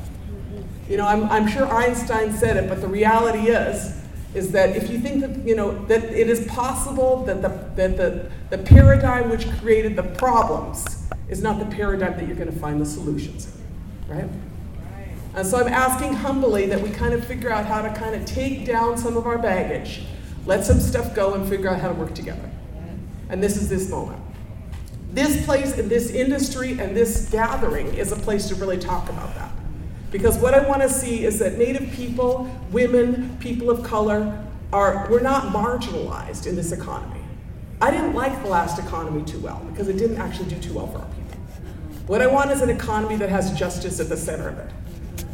You 0.87 0.97
know, 0.97 1.05
I'm, 1.05 1.25
I'm 1.25 1.47
sure 1.47 1.67
Einstein 1.67 2.31
said 2.31 2.55
it, 2.55 2.69
but 2.69 2.79
the 2.79 2.87
reality 2.87 3.49
is, 3.49 4.01
is 4.33 4.51
that 4.51 4.75
if 4.75 4.89
you 4.89 4.99
think 4.99 5.21
that, 5.21 5.47
you 5.47 5.55
know, 5.55 5.85
that 5.85 6.03
it 6.03 6.29
is 6.29 6.45
possible 6.47 7.23
that 7.25 7.41
the, 7.41 7.49
that 7.75 7.97
the, 7.97 8.29
the 8.49 8.57
paradigm 8.57 9.29
which 9.29 9.49
created 9.59 9.95
the 9.95 10.03
problems 10.03 11.07
is 11.29 11.41
not 11.41 11.59
the 11.59 11.65
paradigm 11.65 12.13
that 12.17 12.27
you're 12.27 12.35
going 12.35 12.51
to 12.51 12.59
find 12.59 12.79
the 12.79 12.85
solutions 12.85 13.47
in, 14.09 14.15
right? 14.15 14.29
And 15.35 15.45
so 15.45 15.59
I'm 15.59 15.71
asking 15.71 16.13
humbly 16.13 16.65
that 16.67 16.81
we 16.81 16.89
kind 16.89 17.13
of 17.13 17.25
figure 17.25 17.51
out 17.51 17.65
how 17.65 17.81
to 17.81 17.93
kind 17.93 18.15
of 18.15 18.25
take 18.25 18.65
down 18.65 18.97
some 18.97 19.17
of 19.17 19.27
our 19.27 19.37
baggage, 19.37 20.01
let 20.45 20.65
some 20.65 20.79
stuff 20.79 21.13
go, 21.13 21.35
and 21.35 21.47
figure 21.47 21.69
out 21.69 21.79
how 21.79 21.89
to 21.89 21.93
work 21.93 22.15
together. 22.15 22.49
And 23.29 23.43
this 23.43 23.57
is 23.57 23.69
this 23.69 23.89
moment. 23.89 24.21
This 25.11 25.45
place 25.45 25.73
this 25.73 26.09
industry 26.11 26.79
and 26.79 26.95
this 26.95 27.29
gathering 27.29 27.93
is 27.93 28.11
a 28.11 28.15
place 28.15 28.47
to 28.49 28.55
really 28.55 28.77
talk 28.77 29.09
about 29.09 29.33
that. 29.35 29.46
Because 30.11 30.37
what 30.37 30.53
I 30.53 30.65
want 30.67 30.81
to 30.81 30.89
see 30.89 31.25
is 31.25 31.39
that 31.39 31.57
Native 31.57 31.91
people, 31.91 32.49
women, 32.71 33.37
people 33.39 33.69
of 33.69 33.83
color, 33.83 34.45
are 34.71 35.07
we're 35.09 35.21
not 35.21 35.53
marginalized 35.53 36.47
in 36.47 36.55
this 36.55 36.71
economy. 36.71 37.21
I 37.81 37.91
didn't 37.91 38.13
like 38.13 38.41
the 38.41 38.49
last 38.49 38.79
economy 38.79 39.23
too 39.23 39.39
well 39.39 39.65
because 39.71 39.87
it 39.87 39.97
didn't 39.97 40.17
actually 40.17 40.49
do 40.49 40.59
too 40.59 40.73
well 40.73 40.87
for 40.87 40.99
our 40.99 41.05
people. 41.05 41.39
What 42.07 42.21
I 42.21 42.27
want 42.27 42.51
is 42.51 42.61
an 42.61 42.69
economy 42.69 43.17
that 43.17 43.29
has 43.29 43.57
justice 43.57 43.99
at 43.99 44.09
the 44.09 44.17
center 44.17 44.49
of 44.49 44.57
it. 44.57 44.71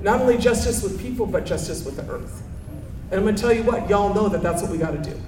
Not 0.01 0.19
only 0.19 0.37
justice 0.37 0.83
with 0.83 0.99
people, 0.99 1.25
but 1.25 1.45
justice 1.45 1.85
with 1.85 1.95
the 1.95 2.11
earth. 2.11 2.43
And 3.11 3.19
I'm 3.19 3.23
going 3.23 3.35
to 3.35 3.41
tell 3.41 3.53
you 3.53 3.63
what, 3.63 3.89
y'all 3.89 4.13
know 4.13 4.27
that 4.27 4.41
that's 4.41 4.61
what 4.61 4.71
we 4.71 4.77
got 4.77 4.91
to 4.91 5.09
do. 5.09 5.19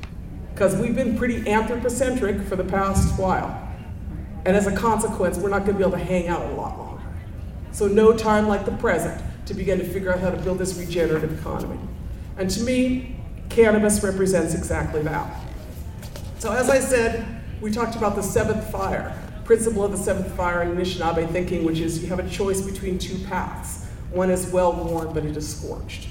Because 0.54 0.76
we've 0.76 0.96
been 0.96 1.18
pretty 1.18 1.48
anthropocentric 1.48 2.42
for 2.42 2.56
the 2.56 2.64
past 2.64 3.18
while. 3.20 3.62
And 4.46 4.58
as 4.58 4.68
a 4.68 4.76
consequence, 4.76 5.38
we're 5.38 5.50
not 5.50 5.66
going 5.66 5.74
to 5.74 5.78
be 5.78 5.84
able 5.84 5.98
to 5.98 6.04
hang 6.04 6.28
out 6.28 6.42
a 6.42 6.56
lot 6.56 6.78
longer. 6.78 7.04
So, 7.72 7.88
no 7.88 8.16
time 8.16 8.48
like 8.48 8.66
the 8.66 8.72
present 8.72 9.22
to 9.46 9.54
begin 9.54 9.80
to 9.80 9.86
figure 9.86 10.14
out 10.14 10.20
how 10.20 10.30
to 10.30 10.38
build 10.38 10.58
this 10.58 10.78
regenerative 10.78 11.40
economy. 11.40 11.80
And 12.38 12.50
to 12.50 12.62
me, 12.62 13.16
cannabis 13.50 14.04
represents 14.04 14.54
exactly 14.54 15.02
that. 15.04 15.42
So, 16.40 16.52
as 16.52 16.70
I 16.70 16.80
said, 16.80 17.26
we 17.62 17.72
talked 17.72 17.96
about 17.96 18.16
the 18.16 18.24
seventh 18.24 18.70
fire, 18.72 19.18
principle 19.46 19.84
of 19.84 19.92
the 19.92 19.98
seventh 19.98 20.32
fire 20.36 20.62
in 20.64 20.76
Anishinaabe 20.76 21.32
thinking, 21.32 21.64
which 21.64 21.80
is 21.80 22.02
you 22.02 22.10
have 22.10 22.20
a 22.20 22.30
choice 22.30 22.62
between 22.62 23.00
two 23.00 23.18
paths. 23.26 23.86
One 24.12 24.30
is 24.30 24.52
well 24.52 24.74
worn, 24.74 25.14
but 25.14 25.26
it 25.26 25.38
is 25.38 25.58
scorched. 25.58 26.08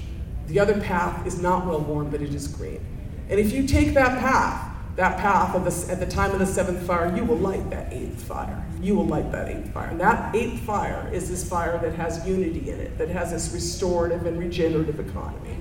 The 0.47 0.59
other 0.59 0.79
path 0.81 1.25
is 1.25 1.41
not 1.41 1.65
well 1.65 1.79
worn, 1.79 2.09
but 2.09 2.21
it 2.21 2.33
is 2.33 2.47
green. 2.47 2.83
And 3.29 3.39
if 3.39 3.51
you 3.51 3.67
take 3.67 3.93
that 3.93 4.19
path, 4.19 4.74
that 4.95 5.17
path 5.17 5.53
the, 5.53 5.91
at 5.91 5.99
the 5.99 6.05
time 6.05 6.31
of 6.31 6.39
the 6.39 6.45
seventh 6.45 6.85
fire, 6.85 7.13
you 7.15 7.25
will 7.25 7.37
light 7.37 7.69
that 7.69 7.91
eighth 7.91 8.23
fire. 8.23 8.65
You 8.81 8.95
will 8.95 9.05
light 9.05 9.31
that 9.31 9.49
eighth 9.49 9.73
fire. 9.73 9.89
And 9.89 9.99
that 9.99 10.33
eighth 10.33 10.61
fire 10.61 11.09
is 11.11 11.27
this 11.29 11.47
fire 11.47 11.77
that 11.79 11.93
has 11.95 12.25
unity 12.25 12.69
in 12.69 12.79
it, 12.79 12.97
that 12.97 13.09
has 13.09 13.31
this 13.31 13.51
restorative 13.53 14.25
and 14.25 14.39
regenerative 14.39 14.99
economy, 14.99 15.57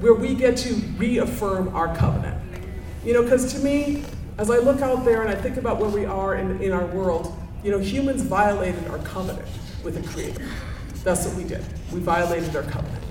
where 0.00 0.14
we 0.14 0.34
get 0.34 0.56
to 0.58 0.74
reaffirm 0.96 1.74
our 1.76 1.94
covenant. 1.94 2.42
You 3.04 3.14
know, 3.14 3.22
because 3.22 3.52
to 3.54 3.60
me, 3.60 4.04
as 4.36 4.50
I 4.50 4.58
look 4.58 4.80
out 4.80 5.04
there 5.04 5.22
and 5.22 5.30
I 5.30 5.34
think 5.34 5.56
about 5.56 5.78
where 5.78 5.90
we 5.90 6.04
are 6.04 6.34
in, 6.34 6.60
in 6.60 6.72
our 6.72 6.86
world, 6.86 7.36
you 7.62 7.70
know, 7.70 7.78
humans 7.78 8.22
violated 8.22 8.88
our 8.88 8.98
covenant 8.98 9.46
with 9.84 10.02
the 10.02 10.08
Creator. 10.08 10.48
That's 11.04 11.26
what 11.26 11.36
we 11.36 11.44
did. 11.44 11.64
We 11.92 12.00
violated 12.00 12.54
our 12.56 12.62
covenant. 12.62 13.04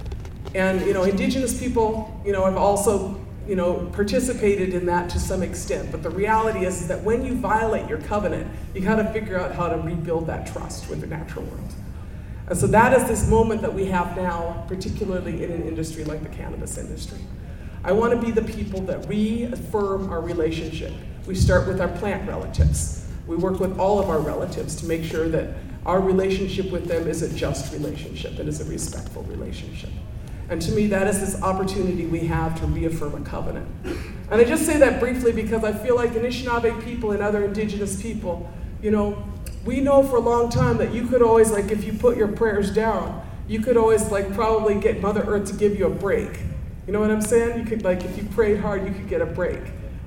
And, 0.54 0.82
you 0.82 0.94
know, 0.94 1.04
indigenous 1.04 1.58
people, 1.60 2.20
you 2.26 2.32
know, 2.32 2.46
have 2.46 2.58
also 2.58 3.24
you 3.50 3.56
know, 3.56 3.90
participated 3.94 4.76
in 4.76 4.86
that 4.86 5.10
to 5.10 5.20
some 5.20 5.42
extent. 5.42 5.92
But 5.92 6.04
the 6.04 6.12
reality 6.12 6.66
is, 6.66 6.88
that 6.88 7.04
when 7.04 7.26
you 7.26 7.34
violate 7.34 7.90
your 7.90 7.98
covenant, 7.98 8.48
you 8.76 8.82
got 8.82 8.98
to 8.98 9.12
figure 9.12 9.40
out 9.40 9.56
how 9.56 9.68
to 9.68 9.78
rebuild 9.78 10.28
that 10.28 10.46
trust 10.46 10.88
with 10.88 11.02
the 11.02 11.08
natural 11.08 11.46
world. 11.46 11.74
And 12.48 12.56
so 12.56 12.68
that 12.68 12.94
is 12.94 13.08
this 13.08 13.28
moment 13.28 13.64
that 13.64 13.74
we 13.74 13.86
have 13.86 14.16
now, 14.16 14.66
particularly 14.68 15.44
in 15.44 15.52
an 15.52 15.64
industry 15.64 16.04
like 16.04 16.22
the 16.22 16.30
cannabis 16.30 16.78
industry. 16.78 17.18
I 17.84 17.92
want 17.92 18.14
to 18.14 18.24
be 18.24 18.30
the 18.30 18.44
people 18.44 18.82
that 18.82 19.10
reaffirm 19.10 20.12
our 20.12 20.22
relationship. 20.22 20.94
We 21.26 21.34
start 21.34 21.68
with 21.68 21.82
our 21.82 21.88
plant 21.88 22.28
relatives. 22.28 23.08
We 23.26 23.36
work 23.36 23.60
with 23.60 23.80
all 23.80 24.00
of 24.00 24.10
our 24.10 24.20
relatives 24.20 24.76
to 24.76 24.86
make 24.86 25.04
sure 25.04 25.28
that 25.30 25.56
our 25.88 26.00
relationship 26.00 26.72
with 26.72 26.86
them 26.86 27.08
is 27.08 27.24
a 27.24 27.34
just 27.34 27.74
relationship 27.74 28.38
and 28.38 28.48
is 28.48 28.62
a 28.62 28.66
respectful 28.66 29.24
relationship. 29.24 29.90
And 30.50 30.62
to 30.64 30.72
me, 30.72 30.88
that 30.88 31.08
is 31.08 31.20
this 31.20 31.42
opportunity 31.42 32.08
we 32.08 32.22
have 32.22 32.60
to 32.60 32.66
reaffirm 32.66 33.14
a 33.14 33.22
covenant. 33.22 33.68
And 34.32 34.42
I 34.42 34.44
just 34.44 34.66
say 34.66 34.78
that 34.78 35.00
briefly 35.00 35.32
because 35.32 35.64
I 35.64 35.72
feel 35.72 35.96
like 35.96 36.12
Anishinaabe 36.12 36.84
people 36.84 37.12
and 37.12 37.22
other 37.22 37.44
indigenous 37.44 38.02
people, 38.02 38.52
you 38.82 38.90
know, 38.90 39.24
we 39.66 39.80
know 39.80 40.02
for 40.04 40.18
a 40.18 40.22
long 40.22 40.50
time 40.50 40.78
that 40.78 40.94
you 40.94 41.08
could 41.08 41.22
always, 41.22 41.52
like, 41.52 41.70
if 41.72 41.84
you 41.84 41.94
put 41.94 42.18
your 42.18 42.30
prayers 42.30 42.74
down, 42.74 43.26
you 43.48 43.62
could 43.62 43.78
always, 43.78 44.12
like, 44.12 44.34
probably 44.34 44.80
get 44.80 45.02
Mother 45.02 45.22
Earth 45.22 45.48
to 45.52 45.54
give 45.56 45.78
you 45.78 45.86
a 45.86 45.90
break. 45.90 46.40
You 46.88 46.94
know 46.94 47.00
what 47.00 47.12
I'm 47.12 47.22
saying? 47.22 47.60
You 47.60 47.66
could, 47.66 47.84
like, 47.84 48.04
if 48.04 48.18
you 48.18 48.24
prayed 48.30 48.60
hard, 48.60 48.88
you 48.88 48.94
could 48.94 49.10
get 49.10 49.22
a 49.22 49.26
break. 49.26 49.60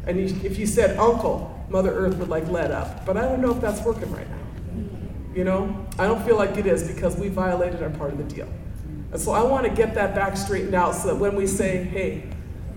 And 0.06 0.18
you, 0.18 0.34
if 0.42 0.58
you 0.58 0.66
said 0.66 0.98
uncle, 0.98 1.64
Mother 1.68 1.92
Earth 1.92 2.16
would, 2.16 2.28
like, 2.28 2.48
let 2.48 2.70
up. 2.70 3.06
But 3.06 3.16
I 3.16 3.22
don't 3.22 3.40
know 3.40 3.52
if 3.52 3.60
that's 3.60 3.82
working 3.82 4.10
right 4.10 4.28
now. 4.28 4.38
You 5.34 5.44
know? 5.44 5.86
I 5.98 6.06
don't 6.06 6.24
feel 6.24 6.36
like 6.36 6.56
it 6.56 6.66
is 6.66 6.90
because 6.90 7.16
we 7.16 7.28
violated 7.28 7.82
our 7.82 7.90
part 7.90 8.10
of 8.10 8.18
the 8.18 8.24
deal. 8.24 8.48
And 9.12 9.20
so 9.20 9.32
I 9.32 9.42
want 9.42 9.66
to 9.66 9.70
get 9.70 9.94
that 9.94 10.14
back 10.14 10.36
straightened 10.36 10.74
out 10.74 10.94
so 10.94 11.08
that 11.08 11.16
when 11.16 11.36
we 11.36 11.46
say, 11.46 11.84
hey, 11.84 12.24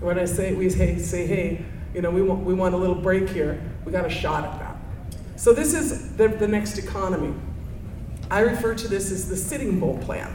when 0.00 0.18
I 0.18 0.26
say, 0.26 0.54
we 0.54 0.68
say, 0.68 0.98
say 0.98 1.26
hey, 1.26 1.64
you 1.94 2.02
know, 2.02 2.10
we 2.10 2.22
want, 2.22 2.44
we 2.44 2.52
want 2.52 2.74
a 2.74 2.76
little 2.76 2.94
break 2.94 3.28
here, 3.28 3.60
we 3.84 3.92
got 3.92 4.04
a 4.04 4.10
shot 4.10 4.44
at 4.44 4.58
that. 4.58 4.76
So 5.36 5.54
this 5.54 5.72
is 5.72 6.14
the, 6.16 6.28
the 6.28 6.46
next 6.46 6.76
economy. 6.76 7.34
I 8.30 8.40
refer 8.40 8.74
to 8.74 8.88
this 8.88 9.10
as 9.10 9.28
the 9.28 9.36
Sitting 9.36 9.80
Bull 9.80 9.96
plan. 9.98 10.34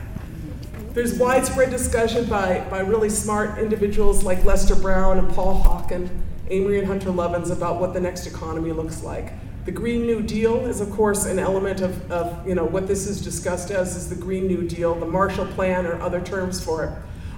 There's 0.94 1.18
widespread 1.18 1.70
discussion 1.70 2.26
by, 2.26 2.66
by 2.70 2.80
really 2.80 3.10
smart 3.10 3.60
individuals 3.60 4.24
like 4.24 4.44
Lester 4.44 4.76
Brown 4.76 5.20
and 5.20 5.30
Paul 5.30 5.64
Hawken, 5.64 6.10
Amory 6.50 6.80
and 6.80 6.88
Hunter 6.88 7.12
Lovins 7.12 7.52
about 7.52 7.80
what 7.80 7.94
the 7.94 8.00
next 8.00 8.26
economy 8.26 8.72
looks 8.72 9.04
like. 9.04 9.34
The 9.64 9.72
Green 9.72 10.08
New 10.08 10.24
Deal 10.24 10.66
is, 10.66 10.82
of 10.82 10.90
course, 10.90 11.26
an 11.26 11.38
element 11.38 11.82
of, 11.82 12.12
of 12.12 12.48
you 12.48 12.56
know, 12.56 12.66
what 12.66 12.88
this 12.88 13.06
is 13.06 13.22
discussed 13.22 13.70
as 13.70 13.96
is 13.96 14.10
the 14.10 14.16
Green 14.16 14.48
New 14.48 14.68
Deal, 14.68 14.96
the 14.96 15.06
Marshall 15.06 15.46
Plan, 15.46 15.86
or 15.86 16.02
other 16.02 16.20
terms 16.20 16.64
for 16.64 16.84
it. 16.86 16.92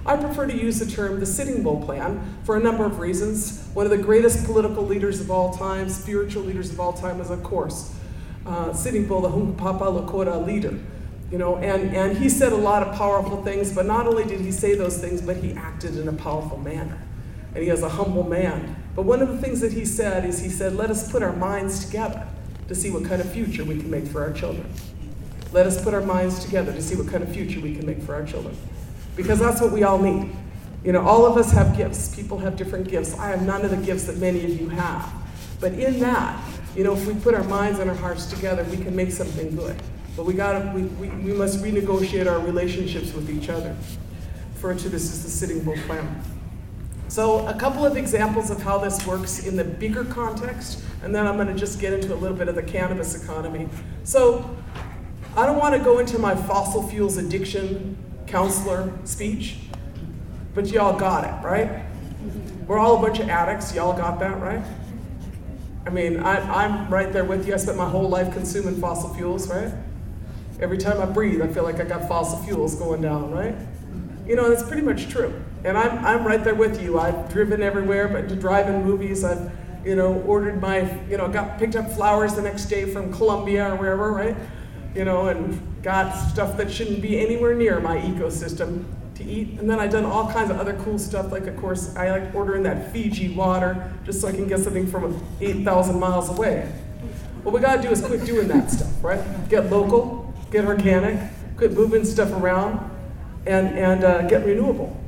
I 0.06 0.16
prefer 0.16 0.46
to 0.46 0.56
use 0.56 0.78
the 0.78 0.86
term 0.86 1.20
the 1.20 1.26
Sitting 1.26 1.62
Bull 1.62 1.82
Plan 1.84 2.38
for 2.44 2.56
a 2.56 2.60
number 2.60 2.86
of 2.86 2.98
reasons. 2.98 3.68
One 3.74 3.84
of 3.84 3.90
the 3.90 3.98
greatest 3.98 4.46
political 4.46 4.84
leaders 4.86 5.20
of 5.20 5.30
all 5.30 5.52
time, 5.52 5.90
spiritual 5.90 6.44
leaders 6.44 6.70
of 6.70 6.80
all 6.80 6.94
time, 6.94 7.20
is, 7.20 7.30
of 7.30 7.42
course, 7.42 7.94
uh, 8.46 8.72
Sitting 8.72 9.06
Bull, 9.06 9.20
the 9.20 9.28
Hunkpapa 9.28 10.06
Lakota 10.06 10.46
leader. 10.46 10.78
You 11.30 11.36
know, 11.36 11.56
and, 11.56 11.94
and 11.94 12.16
he 12.16 12.30
said 12.30 12.52
a 12.52 12.56
lot 12.56 12.82
of 12.82 12.94
powerful 12.94 13.42
things, 13.44 13.74
but 13.74 13.84
not 13.84 14.06
only 14.06 14.24
did 14.24 14.40
he 14.40 14.50
say 14.50 14.74
those 14.74 14.98
things, 14.98 15.20
but 15.20 15.36
he 15.36 15.52
acted 15.52 15.98
in 15.98 16.08
a 16.08 16.12
powerful 16.12 16.58
manner. 16.58 16.98
And 17.54 17.62
he 17.62 17.70
was 17.70 17.82
a 17.82 17.88
humble 17.88 18.24
man. 18.24 18.76
But 18.94 19.04
one 19.04 19.22
of 19.22 19.28
the 19.28 19.38
things 19.38 19.60
that 19.60 19.72
he 19.72 19.84
said 19.84 20.24
is 20.24 20.40
he 20.40 20.48
said, 20.48 20.76
let 20.76 20.90
us 20.90 21.10
put 21.10 21.22
our 21.22 21.34
minds 21.34 21.84
together 21.84 22.26
to 22.68 22.74
see 22.74 22.90
what 22.90 23.04
kind 23.04 23.20
of 23.20 23.30
future 23.30 23.64
we 23.64 23.78
can 23.78 23.90
make 23.90 24.06
for 24.06 24.22
our 24.22 24.32
children. 24.32 24.72
Let 25.52 25.66
us 25.66 25.82
put 25.82 25.94
our 25.94 26.00
minds 26.00 26.44
together 26.44 26.72
to 26.72 26.82
see 26.82 26.96
what 26.96 27.08
kind 27.08 27.22
of 27.22 27.28
future 27.30 27.60
we 27.60 27.74
can 27.74 27.86
make 27.86 28.02
for 28.02 28.14
our 28.14 28.24
children. 28.24 28.56
Because 29.16 29.38
that's 29.38 29.60
what 29.60 29.72
we 29.72 29.82
all 29.82 29.98
need. 29.98 30.34
You 30.84 30.92
know, 30.92 31.06
all 31.06 31.24
of 31.26 31.36
us 31.36 31.50
have 31.52 31.76
gifts. 31.76 32.14
People 32.14 32.38
have 32.38 32.56
different 32.56 32.88
gifts. 32.88 33.18
I 33.18 33.28
have 33.28 33.42
none 33.42 33.64
of 33.64 33.70
the 33.70 33.76
gifts 33.76 34.04
that 34.04 34.18
many 34.18 34.44
of 34.44 34.60
you 34.60 34.68
have. 34.68 35.12
But 35.60 35.72
in 35.72 35.98
that, 36.00 36.42
you 36.76 36.84
know, 36.84 36.92
if 36.92 37.06
we 37.06 37.14
put 37.14 37.34
our 37.34 37.44
minds 37.44 37.78
and 37.78 37.88
our 37.88 37.96
hearts 37.96 38.26
together, 38.26 38.64
we 38.64 38.76
can 38.76 38.94
make 38.94 39.10
something 39.10 39.54
good. 39.54 39.76
But 40.16 40.26
we 40.26 40.34
gotta, 40.34 40.72
we, 40.74 40.82
we, 40.82 41.08
we 41.08 41.32
must 41.32 41.62
renegotiate 41.62 42.30
our 42.30 42.38
relationships 42.38 43.12
with 43.14 43.30
each 43.30 43.48
other. 43.48 43.76
Refer 44.54 44.74
to 44.74 44.88
this 44.88 45.04
is 45.04 45.22
the 45.22 45.30
Sitting 45.30 45.62
Bull 45.64 45.76
Plan. 45.86 46.22
So 47.08 47.46
a 47.46 47.54
couple 47.54 47.84
of 47.84 47.96
examples 47.96 48.50
of 48.50 48.62
how 48.62 48.78
this 48.78 49.06
works 49.06 49.46
in 49.46 49.56
the 49.56 49.64
bigger 49.64 50.04
context, 50.04 50.82
and 51.02 51.14
then 51.14 51.26
I'm 51.26 51.36
going 51.36 51.48
to 51.48 51.54
just 51.54 51.80
get 51.80 51.92
into 51.92 52.12
a 52.14 52.16
little 52.16 52.36
bit 52.36 52.48
of 52.48 52.54
the 52.54 52.62
cannabis 52.62 53.22
economy. 53.22 53.68
So 54.04 54.56
I 55.36 55.46
don't 55.46 55.58
want 55.58 55.74
to 55.74 55.80
go 55.80 55.98
into 55.98 56.18
my 56.18 56.34
fossil 56.34 56.82
fuels 56.82 57.16
addiction 57.16 57.96
counselor 58.26 58.92
speech, 59.04 59.58
but 60.54 60.66
y'all 60.68 60.98
got 60.98 61.24
it, 61.24 61.46
right? 61.46 61.84
We're 62.66 62.78
all 62.78 62.98
a 62.98 63.02
bunch 63.02 63.20
of 63.20 63.28
addicts. 63.28 63.74
Y'all 63.74 63.96
got 63.96 64.18
that, 64.20 64.40
right? 64.40 64.64
I 65.86 65.90
mean, 65.90 66.20
I, 66.20 66.64
am 66.64 66.88
right 66.88 67.12
there 67.12 67.24
with 67.24 67.46
you. 67.46 67.52
I 67.52 67.58
spent 67.58 67.76
my 67.76 67.88
whole 67.88 68.08
life 68.08 68.32
consuming 68.32 68.80
fossil 68.80 69.12
fuels, 69.14 69.48
right? 69.48 69.70
Every 70.60 70.78
time 70.78 71.00
I 71.00 71.04
breathe, 71.04 71.42
I 71.42 71.48
feel 71.48 71.64
like 71.64 71.78
I 71.80 71.84
got 71.84 72.08
fossil 72.08 72.38
fuels 72.44 72.74
going 72.76 73.02
down, 73.02 73.30
right? 73.30 73.54
You 74.26 74.36
know, 74.36 74.48
that's 74.48 74.62
pretty 74.62 74.82
much 74.82 75.08
true. 75.08 75.34
And 75.64 75.78
I'm, 75.78 76.04
I'm 76.04 76.26
right 76.26 76.44
there 76.44 76.54
with 76.54 76.82
you. 76.82 76.98
I've 76.98 77.32
driven 77.32 77.62
everywhere, 77.62 78.06
but 78.08 78.28
to 78.28 78.36
drive 78.36 78.68
in 78.68 78.84
movies, 78.84 79.24
I've, 79.24 79.50
you 79.82 79.96
know, 79.96 80.20
ordered 80.26 80.60
my, 80.60 80.80
you 81.08 81.16
know, 81.16 81.26
got 81.26 81.58
picked 81.58 81.74
up 81.74 81.90
flowers 81.90 82.34
the 82.34 82.42
next 82.42 82.66
day 82.66 82.92
from 82.92 83.10
Colombia 83.10 83.72
or 83.72 83.76
wherever, 83.76 84.12
right? 84.12 84.36
You 84.94 85.06
know, 85.06 85.28
and 85.28 85.82
got 85.82 86.12
stuff 86.12 86.58
that 86.58 86.70
shouldn't 86.70 87.00
be 87.00 87.18
anywhere 87.18 87.54
near 87.54 87.80
my 87.80 87.96
ecosystem 87.96 88.84
to 89.14 89.24
eat. 89.24 89.58
And 89.58 89.68
then 89.70 89.80
I've 89.80 89.90
done 89.90 90.04
all 90.04 90.30
kinds 90.30 90.50
of 90.50 90.58
other 90.58 90.74
cool 90.84 90.98
stuff, 90.98 91.32
like, 91.32 91.46
of 91.46 91.56
course, 91.56 91.96
I 91.96 92.10
like 92.10 92.34
ordering 92.34 92.62
that 92.64 92.92
Fiji 92.92 93.32
water 93.32 93.90
just 94.04 94.20
so 94.20 94.28
I 94.28 94.32
can 94.32 94.46
get 94.46 94.60
something 94.60 94.86
from 94.86 95.24
8,000 95.40 95.98
miles 95.98 96.28
away. 96.28 96.70
What 97.42 97.54
we 97.54 97.60
gotta 97.60 97.80
do 97.80 97.88
is 97.88 98.02
quit 98.02 98.26
doing 98.26 98.48
that 98.48 98.70
stuff, 98.70 98.92
right? 99.02 99.22
Get 99.48 99.70
local, 99.70 100.34
get 100.50 100.66
organic, 100.66 101.18
quit 101.56 101.72
moving 101.72 102.04
stuff 102.04 102.32
around, 102.32 102.90
and, 103.46 103.78
and 103.78 104.04
uh, 104.04 104.22
get 104.22 104.44
renewable 104.44 105.00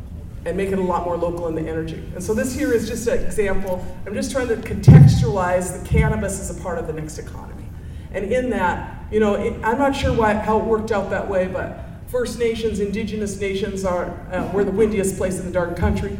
and 0.46 0.56
make 0.56 0.70
it 0.70 0.78
a 0.78 0.82
lot 0.82 1.04
more 1.04 1.16
local 1.16 1.48
in 1.48 1.56
the 1.56 1.68
energy. 1.68 2.00
And 2.14 2.22
so 2.22 2.32
this 2.32 2.54
here 2.54 2.72
is 2.72 2.88
just 2.88 3.08
an 3.08 3.18
example. 3.18 3.84
I'm 4.06 4.14
just 4.14 4.30
trying 4.30 4.46
to 4.46 4.56
contextualize 4.56 5.78
the 5.78 5.86
cannabis 5.86 6.38
as 6.38 6.56
a 6.56 6.62
part 6.62 6.78
of 6.78 6.86
the 6.86 6.92
next 6.92 7.18
economy. 7.18 7.64
And 8.12 8.32
in 8.32 8.50
that, 8.50 9.04
you 9.10 9.18
know, 9.18 9.34
it, 9.34 9.54
I'm 9.64 9.76
not 9.76 9.96
sure 9.96 10.12
why, 10.12 10.34
how 10.34 10.60
it 10.60 10.64
worked 10.64 10.92
out 10.92 11.10
that 11.10 11.28
way, 11.28 11.48
but 11.48 11.80
First 12.06 12.38
Nations, 12.38 12.78
Indigenous 12.78 13.40
nations 13.40 13.84
are, 13.84 14.10
uh, 14.30 14.48
we're 14.54 14.62
the 14.62 14.70
windiest 14.70 15.16
place 15.16 15.40
in 15.40 15.46
the 15.46 15.50
darn 15.50 15.74
country. 15.74 16.16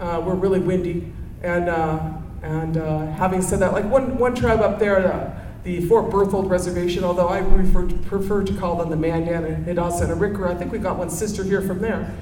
Uh, 0.00 0.22
we're 0.24 0.34
really 0.34 0.60
windy. 0.60 1.12
And, 1.42 1.68
uh, 1.68 2.14
and 2.42 2.78
uh, 2.78 3.06
having 3.12 3.42
said 3.42 3.58
that, 3.58 3.74
like 3.74 3.84
one, 3.84 4.16
one 4.16 4.34
tribe 4.34 4.62
up 4.62 4.78
there, 4.78 5.38
the 5.64 5.86
Fort 5.86 6.10
Berthold 6.10 6.48
Reservation, 6.48 7.04
although 7.04 7.28
I 7.28 7.40
refer, 7.40 7.86
prefer 8.06 8.42
to 8.42 8.54
call 8.54 8.76
them 8.76 8.88
the 8.88 8.96
Mandan 8.96 9.44
and 9.44 9.66
Hidatsa 9.66 10.10
and 10.10 10.20
Arikara, 10.20 10.48
I 10.48 10.54
think 10.54 10.72
we 10.72 10.78
got 10.78 10.96
one 10.96 11.10
sister 11.10 11.44
here 11.44 11.60
from 11.60 11.80
there. 11.80 12.14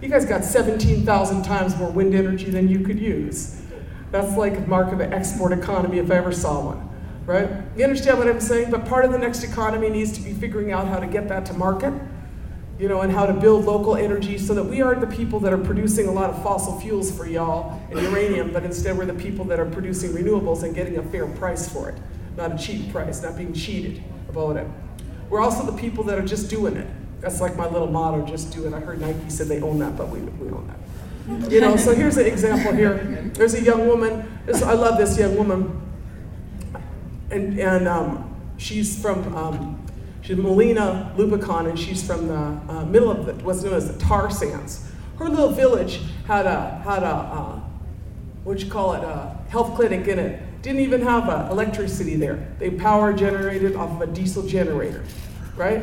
You 0.00 0.08
guys 0.08 0.24
got 0.24 0.44
17,000 0.44 1.42
times 1.42 1.76
more 1.76 1.90
wind 1.90 2.14
energy 2.14 2.50
than 2.50 2.68
you 2.68 2.80
could 2.80 3.00
use. 3.00 3.60
That's 4.12 4.36
like 4.36 4.56
a 4.56 4.60
mark 4.60 4.92
of 4.92 5.00
an 5.00 5.12
export 5.12 5.52
economy 5.52 5.98
if 5.98 6.10
I 6.10 6.14
ever 6.16 6.30
saw 6.30 6.64
one, 6.66 6.88
right? 7.26 7.50
You 7.76 7.82
understand 7.82 8.18
what 8.18 8.28
I'm 8.28 8.40
saying? 8.40 8.70
But 8.70 8.86
part 8.86 9.04
of 9.04 9.10
the 9.10 9.18
next 9.18 9.42
economy 9.42 9.90
needs 9.90 10.12
to 10.12 10.20
be 10.20 10.32
figuring 10.32 10.70
out 10.70 10.86
how 10.86 11.00
to 11.00 11.06
get 11.08 11.28
that 11.28 11.44
to 11.46 11.54
market, 11.54 11.92
you 12.78 12.88
know, 12.88 13.00
and 13.00 13.12
how 13.12 13.26
to 13.26 13.32
build 13.32 13.64
local 13.64 13.96
energy 13.96 14.38
so 14.38 14.54
that 14.54 14.62
we 14.62 14.80
aren't 14.80 15.00
the 15.00 15.16
people 15.16 15.40
that 15.40 15.52
are 15.52 15.58
producing 15.58 16.06
a 16.06 16.12
lot 16.12 16.30
of 16.30 16.40
fossil 16.44 16.78
fuels 16.78 17.10
for 17.10 17.26
y'all 17.26 17.82
and 17.90 18.00
uranium, 18.00 18.52
but 18.52 18.62
instead 18.64 18.96
we're 18.96 19.04
the 19.04 19.12
people 19.14 19.44
that 19.46 19.58
are 19.58 19.66
producing 19.66 20.12
renewables 20.12 20.62
and 20.62 20.76
getting 20.76 20.98
a 20.98 21.02
fair 21.10 21.26
price 21.26 21.68
for 21.68 21.90
it, 21.90 21.98
not 22.36 22.52
a 22.52 22.56
cheap 22.56 22.92
price, 22.92 23.20
not 23.20 23.36
being 23.36 23.52
cheated 23.52 24.00
about 24.28 24.56
it. 24.56 24.66
We're 25.28 25.40
also 25.40 25.68
the 25.68 25.76
people 25.76 26.04
that 26.04 26.18
are 26.18 26.24
just 26.24 26.48
doing 26.48 26.76
it. 26.76 26.86
That's 27.20 27.40
like 27.40 27.56
my 27.56 27.68
little 27.68 27.88
motto, 27.88 28.24
just 28.24 28.52
do 28.52 28.66
it. 28.66 28.72
I 28.72 28.80
heard 28.80 29.00
Nike 29.00 29.30
said 29.30 29.48
they 29.48 29.60
own 29.60 29.78
that, 29.80 29.96
but 29.96 30.08
we, 30.08 30.20
we 30.20 30.48
own 30.50 30.66
that. 30.68 31.50
You 31.50 31.60
know, 31.60 31.76
so 31.76 31.94
here's 31.94 32.16
an 32.16 32.26
example 32.26 32.72
here. 32.72 33.30
There's 33.34 33.54
a 33.54 33.62
young 33.62 33.86
woman, 33.86 34.38
this, 34.46 34.62
I 34.62 34.72
love 34.72 34.96
this 34.98 35.18
young 35.18 35.36
woman, 35.36 35.80
and, 37.30 37.58
and 37.58 37.86
um, 37.86 38.34
she's 38.56 39.00
from, 39.00 39.36
um, 39.36 39.86
she's 40.22 40.36
Melina 40.36 41.12
Laboucan, 41.18 41.68
and 41.68 41.78
she's 41.78 42.06
from 42.06 42.28
the 42.28 42.34
uh, 42.34 42.84
middle 42.86 43.10
of 43.10 43.26
the, 43.26 43.34
what's 43.44 43.62
known 43.62 43.74
as 43.74 43.92
the 43.92 43.98
tar 43.98 44.30
sands. 44.30 44.90
Her 45.18 45.28
little 45.28 45.50
village 45.50 46.00
had 46.26 46.46
a, 46.46 46.80
had 46.84 47.02
a 47.02 47.06
uh, 47.06 47.60
what 48.44 48.60
you 48.60 48.70
call 48.70 48.94
it, 48.94 49.04
a 49.04 49.36
health 49.50 49.74
clinic 49.76 50.08
in 50.08 50.18
it. 50.18 50.62
Didn't 50.62 50.80
even 50.80 51.02
have 51.02 51.50
electricity 51.50 52.16
there. 52.16 52.48
They 52.58 52.70
power 52.70 53.12
generated 53.12 53.76
off 53.76 53.90
of 53.90 54.08
a 54.08 54.12
diesel 54.12 54.42
generator, 54.46 55.04
right? 55.54 55.82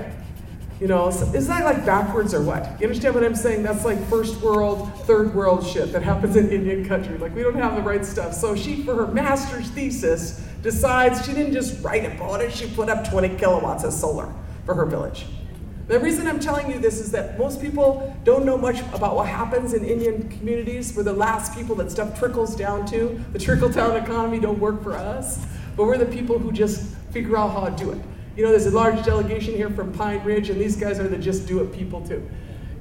You 0.80 0.88
know, 0.88 1.08
is 1.08 1.48
that 1.48 1.64
like 1.64 1.86
backwards 1.86 2.34
or 2.34 2.42
what? 2.42 2.64
You 2.82 2.88
understand 2.88 3.16
what 3.16 3.24
I'm 3.24 3.36
saying? 3.36 3.64
That's 3.64 3.86
like 3.86 3.98
first 4.10 4.42
world, 4.42 4.94
third 5.06 5.34
world 5.34 5.66
shit 5.66 5.94
that 5.94 6.04
happens 6.04 6.36
in 6.36 6.50
Indian 6.50 6.86
country. 6.86 7.18
Like 7.18 7.34
we 7.34 7.44
don't 7.44 7.56
have 7.56 7.76
the 7.76 7.82
right 7.82 8.06
stuff. 8.06 8.34
So 8.34 8.56
she, 8.58 8.84
for 8.84 8.94
her 8.94 9.08
master's 9.08 9.70
thesis, 9.70 10.46
decides 10.62 11.26
she 11.26 11.32
didn't 11.34 11.54
just 11.54 11.82
write 11.82 12.04
about 12.04 12.42
it, 12.42 12.52
she 12.52 12.68
put 12.68 12.90
up 12.90 13.10
20 13.10 13.38
kilowatts 13.38 13.86
of 13.86 13.94
solar 13.94 14.34
for 14.66 14.76
her 14.76 14.86
village. 14.86 15.26
The 15.88 16.00
reason 16.00 16.28
I'm 16.28 16.40
telling 16.40 16.70
you 16.70 16.80
this 16.80 17.00
is 17.00 17.12
that 17.12 17.38
most 17.38 17.62
people 17.62 18.18
don't 18.26 18.44
know 18.44 18.58
much 18.58 18.82
about 18.92 19.16
what 19.16 19.28
happens 19.28 19.74
in 19.74 19.86
Indian 19.86 20.28
communities. 20.30 20.94
We're 20.94 21.04
the 21.04 21.14
last 21.14 21.56
people 21.56 21.76
that 21.76 21.92
stuff 21.92 22.18
trickles 22.20 22.54
down 22.56 22.86
to. 22.88 23.24
The 23.32 23.40
trickle 23.40 23.70
down 23.70 23.96
economy 23.96 24.40
don't 24.40 24.60
work 24.60 24.84
for 24.84 24.94
us, 24.94 25.46
but 25.78 25.86
we're 25.86 26.00
the 26.00 26.06
people 26.08 26.38
who 26.38 26.52
just 26.52 26.94
figure 27.12 27.38
out 27.38 27.52
how 27.52 27.70
to 27.70 27.84
do 27.84 27.92
it. 27.92 28.00
You 28.36 28.44
know, 28.44 28.50
there's 28.50 28.66
a 28.66 28.72
large 28.72 29.04
delegation 29.06 29.54
here 29.54 29.70
from 29.70 29.94
Pine 29.94 30.22
Ridge, 30.26 30.50
and 30.50 30.60
these 30.60 30.76
guys 30.76 31.00
are 31.00 31.08
the 31.08 31.18
just 31.18 31.48
do 31.48 31.62
it 31.62 31.72
people 31.74 32.06
too. 32.06 32.28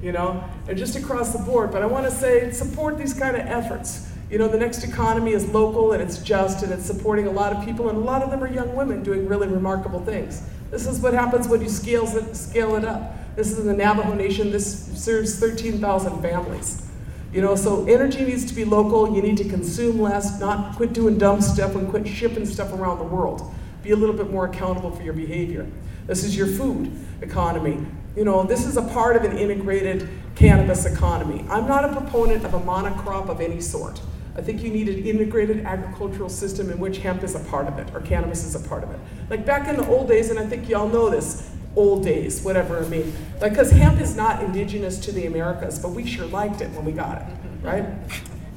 You 0.01 0.11
know, 0.11 0.43
and 0.67 0.77
just 0.77 0.97
across 0.97 1.31
the 1.31 1.39
board. 1.39 1.71
But 1.71 1.81
I 1.81 1.85
want 1.85 2.05
to 2.05 2.11
say 2.11 2.51
support 2.51 2.97
these 2.97 3.13
kind 3.13 3.35
of 3.37 3.47
efforts. 3.47 4.11
You 4.29 4.37
know, 4.37 4.49
the 4.49 4.57
next 4.57 4.83
economy 4.83 5.31
is 5.31 5.47
local 5.49 5.93
and 5.93 6.01
it's 6.01 6.17
just 6.17 6.63
and 6.63 6.73
it's 6.73 6.85
supporting 6.85 7.27
a 7.27 7.31
lot 7.31 7.53
of 7.53 7.63
people, 7.63 7.89
and 7.89 7.97
a 7.97 8.01
lot 8.01 8.21
of 8.21 8.31
them 8.31 8.43
are 8.43 8.51
young 8.51 8.75
women 8.75 9.01
doing 9.01 9.27
really 9.27 9.47
remarkable 9.47 10.03
things. 10.03 10.41
This 10.71 10.87
is 10.87 10.99
what 10.99 11.13
happens 11.13 11.47
when 11.47 11.61
you 11.61 11.69
scale 11.69 12.05
it, 12.17 12.35
scale 12.35 12.75
it 12.75 12.83
up. 12.83 13.13
This 13.37 13.51
is 13.51 13.59
in 13.59 13.67
the 13.67 13.73
Navajo 13.73 14.13
Nation. 14.13 14.51
This 14.51 14.87
serves 15.01 15.39
13,000 15.39 16.21
families. 16.21 16.85
You 17.31 17.41
know, 17.41 17.55
so 17.55 17.85
energy 17.85 18.23
needs 18.25 18.45
to 18.45 18.53
be 18.53 18.65
local. 18.65 19.15
You 19.15 19.21
need 19.21 19.37
to 19.37 19.47
consume 19.47 20.01
less, 20.01 20.39
not 20.39 20.75
quit 20.75 20.93
doing 20.93 21.17
dumb 21.17 21.41
stuff 21.41 21.75
and 21.75 21.89
quit 21.89 22.07
shipping 22.07 22.45
stuff 22.45 22.73
around 22.73 22.97
the 22.97 23.05
world 23.05 23.53
be 23.85 23.91
a 23.91 23.95
little 23.95 24.15
bit 24.15 24.31
more 24.31 24.45
accountable 24.45 24.91
for 24.91 25.03
your 25.03 25.13
behavior. 25.13 25.65
This 26.07 26.23
is 26.23 26.35
your 26.35 26.47
food 26.47 26.91
economy. 27.21 27.85
You 28.15 28.25
know, 28.25 28.43
this 28.43 28.65
is 28.65 28.77
a 28.77 28.81
part 28.81 29.15
of 29.15 29.23
an 29.23 29.37
integrated 29.37 30.09
cannabis 30.35 30.85
economy. 30.85 31.45
I'm 31.49 31.67
not 31.67 31.85
a 31.85 31.93
proponent 31.93 32.43
of 32.43 32.53
a 32.53 32.59
monocrop 32.59 33.29
of 33.29 33.41
any 33.41 33.61
sort. 33.61 34.01
I 34.35 34.41
think 34.41 34.63
you 34.63 34.69
need 34.69 34.89
an 34.89 35.05
integrated 35.05 35.65
agricultural 35.65 36.29
system 36.29 36.69
in 36.69 36.79
which 36.79 36.97
hemp 36.97 37.23
is 37.23 37.35
a 37.35 37.39
part 37.39 37.67
of 37.67 37.77
it, 37.77 37.93
or 37.93 38.01
cannabis 38.01 38.43
is 38.43 38.55
a 38.55 38.67
part 38.67 38.83
of 38.83 38.91
it. 38.91 38.99
Like 39.29 39.45
back 39.45 39.67
in 39.67 39.77
the 39.77 39.87
old 39.87 40.07
days, 40.07 40.29
and 40.29 40.39
I 40.39 40.45
think 40.45 40.67
y'all 40.67 40.89
know 40.89 41.09
this, 41.09 41.49
old 41.75 42.03
days, 42.03 42.41
whatever 42.41 42.83
I 42.83 42.87
mean. 42.87 43.13
Like, 43.39 43.51
because 43.51 43.71
hemp 43.71 44.01
is 44.01 44.15
not 44.15 44.43
indigenous 44.43 44.97
to 44.99 45.11
the 45.11 45.27
Americas, 45.27 45.79
but 45.79 45.91
we 45.91 46.05
sure 46.05 46.25
liked 46.27 46.61
it 46.61 46.69
when 46.71 46.85
we 46.85 46.91
got 46.91 47.21
it, 47.21 47.27
right? 47.61 47.85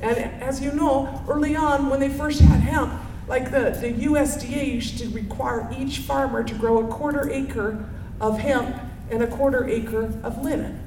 And 0.00 0.18
as 0.42 0.60
you 0.62 0.72
know, 0.72 1.22
early 1.28 1.54
on, 1.54 1.90
when 1.90 2.00
they 2.00 2.08
first 2.08 2.40
had 2.40 2.60
hemp, 2.60 2.92
like 3.28 3.50
the, 3.50 3.76
the 3.80 3.92
USDA 4.06 4.74
used 4.74 4.98
to 4.98 5.08
require 5.10 5.68
each 5.78 5.98
farmer 5.98 6.42
to 6.42 6.54
grow 6.54 6.84
a 6.84 6.88
quarter 6.88 7.30
acre 7.30 7.84
of 8.20 8.38
hemp 8.38 8.74
and 9.10 9.22
a 9.22 9.26
quarter 9.26 9.68
acre 9.68 10.12
of 10.22 10.42
linen. 10.42 10.82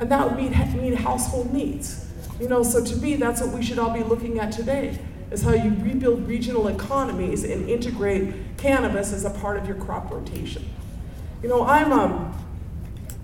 And 0.00 0.10
that 0.10 0.24
would 0.24 0.36
meet, 0.36 0.56
meet 0.74 0.94
household 0.94 1.52
needs. 1.52 2.06
You 2.40 2.48
know, 2.48 2.62
so 2.62 2.84
to 2.84 2.96
me, 2.96 3.16
that's 3.16 3.40
what 3.40 3.52
we 3.52 3.62
should 3.62 3.78
all 3.78 3.90
be 3.90 4.02
looking 4.02 4.38
at 4.38 4.52
today, 4.52 4.98
is 5.30 5.42
how 5.42 5.52
you 5.52 5.70
rebuild 5.80 6.26
regional 6.26 6.68
economies 6.68 7.44
and 7.44 7.68
integrate 7.68 8.56
cannabis 8.56 9.12
as 9.12 9.24
a 9.24 9.30
part 9.30 9.58
of 9.58 9.66
your 9.66 9.76
crop 9.76 10.10
rotation. 10.10 10.68
You 11.42 11.48
know, 11.48 11.64
I'm, 11.64 11.92
um, 11.92 12.34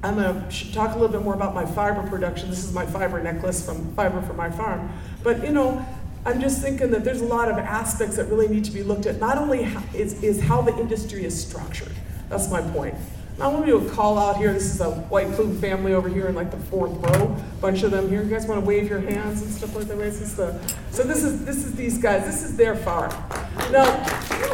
I'm 0.02 0.16
to 0.16 0.72
talk 0.72 0.90
a 0.90 0.98
little 0.98 1.08
bit 1.08 1.22
more 1.22 1.34
about 1.34 1.54
my 1.54 1.64
fiber 1.64 2.06
production. 2.08 2.50
This 2.50 2.64
is 2.64 2.74
my 2.74 2.84
fiber 2.84 3.22
necklace 3.22 3.64
from 3.64 3.94
Fiber 3.94 4.20
for 4.22 4.34
My 4.34 4.50
Farm. 4.50 4.92
But, 5.22 5.44
you 5.44 5.52
know, 5.52 5.84
I'm 6.26 6.40
just 6.40 6.62
thinking 6.62 6.90
that 6.92 7.04
there's 7.04 7.20
a 7.20 7.26
lot 7.26 7.50
of 7.50 7.58
aspects 7.58 8.16
that 8.16 8.30
really 8.30 8.48
need 8.48 8.64
to 8.64 8.70
be 8.70 8.82
looked 8.82 9.04
at. 9.04 9.20
Not 9.20 9.36
only 9.36 9.64
is, 9.94 10.22
is 10.22 10.40
how 10.40 10.62
the 10.62 10.74
industry 10.78 11.24
is 11.24 11.38
structured. 11.38 11.92
That's 12.30 12.50
my 12.50 12.62
point. 12.62 12.94
I 13.40 13.48
want 13.48 13.66
to 13.66 13.72
do 13.72 13.86
a 13.86 13.90
call 13.90 14.16
out 14.16 14.36
here. 14.36 14.52
This 14.52 14.72
is 14.72 14.80
a 14.80 14.90
White 14.90 15.30
Plume 15.32 15.60
family 15.60 15.92
over 15.92 16.08
here 16.08 16.28
in 16.28 16.34
like 16.34 16.50
the 16.50 16.56
fourth 16.56 16.92
row. 16.92 17.36
Bunch 17.60 17.82
of 17.82 17.90
them 17.90 18.08
here. 18.08 18.22
You 18.22 18.30
guys 18.30 18.46
want 18.46 18.60
to 18.60 18.66
wave 18.66 18.88
your 18.88 19.00
hands 19.00 19.42
and 19.42 19.50
stuff 19.50 19.74
like 19.74 19.86
that? 19.88 19.98
This 19.98 20.22
is 20.22 20.36
the, 20.36 20.58
so 20.92 21.02
this 21.02 21.24
is 21.24 21.44
this 21.44 21.56
is 21.56 21.74
these 21.74 21.98
guys. 21.98 22.24
This 22.24 22.44
is 22.44 22.56
their 22.56 22.76
farm. 22.76 23.10
Now, 23.72 23.84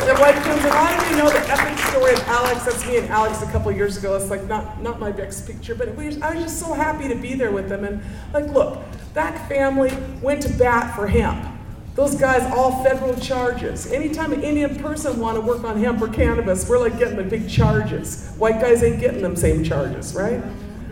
the 0.07 0.17
White 0.19 0.35
Plumes. 0.43 0.65
A 0.65 0.69
lot 0.69 0.99
of 0.99 1.11
you 1.11 1.17
know 1.19 1.29
the 1.29 1.47
epic 1.51 1.79
story 1.79 2.15
of 2.15 2.21
Alex. 2.21 2.65
That's 2.65 2.87
me 2.87 2.97
and 2.97 3.09
Alex 3.11 3.43
a 3.43 3.53
couple 3.53 3.71
years 3.71 3.99
ago. 3.99 4.17
It's 4.17 4.31
like 4.31 4.45
not 4.45 4.81
not 4.81 4.99
my 4.99 5.13
best 5.13 5.47
picture, 5.47 5.75
but 5.75 5.91
I 5.91 6.35
was 6.35 6.43
just 6.43 6.59
so 6.59 6.73
happy 6.73 7.07
to 7.07 7.15
be 7.15 7.35
there 7.35 7.53
with 7.53 7.69
them. 7.69 7.85
And 7.85 8.01
like, 8.33 8.47
look, 8.47 8.83
that 9.13 9.47
family 9.47 9.93
went 10.23 10.41
to 10.43 10.49
bat 10.55 10.97
for 10.97 11.07
hemp 11.07 11.60
Those 11.95 12.15
guys, 12.15 12.43
all 12.55 12.85
federal 12.85 13.17
charges. 13.17 13.91
Anytime 13.91 14.33
an 14.33 14.43
Indian 14.43 14.77
person 14.77 15.19
want 15.19 15.37
to 15.37 15.41
work 15.41 15.65
on 15.65 15.79
hemp 15.79 16.01
or 16.01 16.09
cannabis, 16.09 16.69
we're 16.69 16.79
like 16.79 16.99
getting 16.99 17.17
the 17.17 17.25
big 17.25 17.49
charges. 17.49 18.33
White 18.39 18.61
guys 18.61 18.83
ain't 18.83 19.01
getting 19.01 19.23
them 19.23 19.35
same 19.35 19.65
charges, 19.65 20.15
right? 20.15 20.41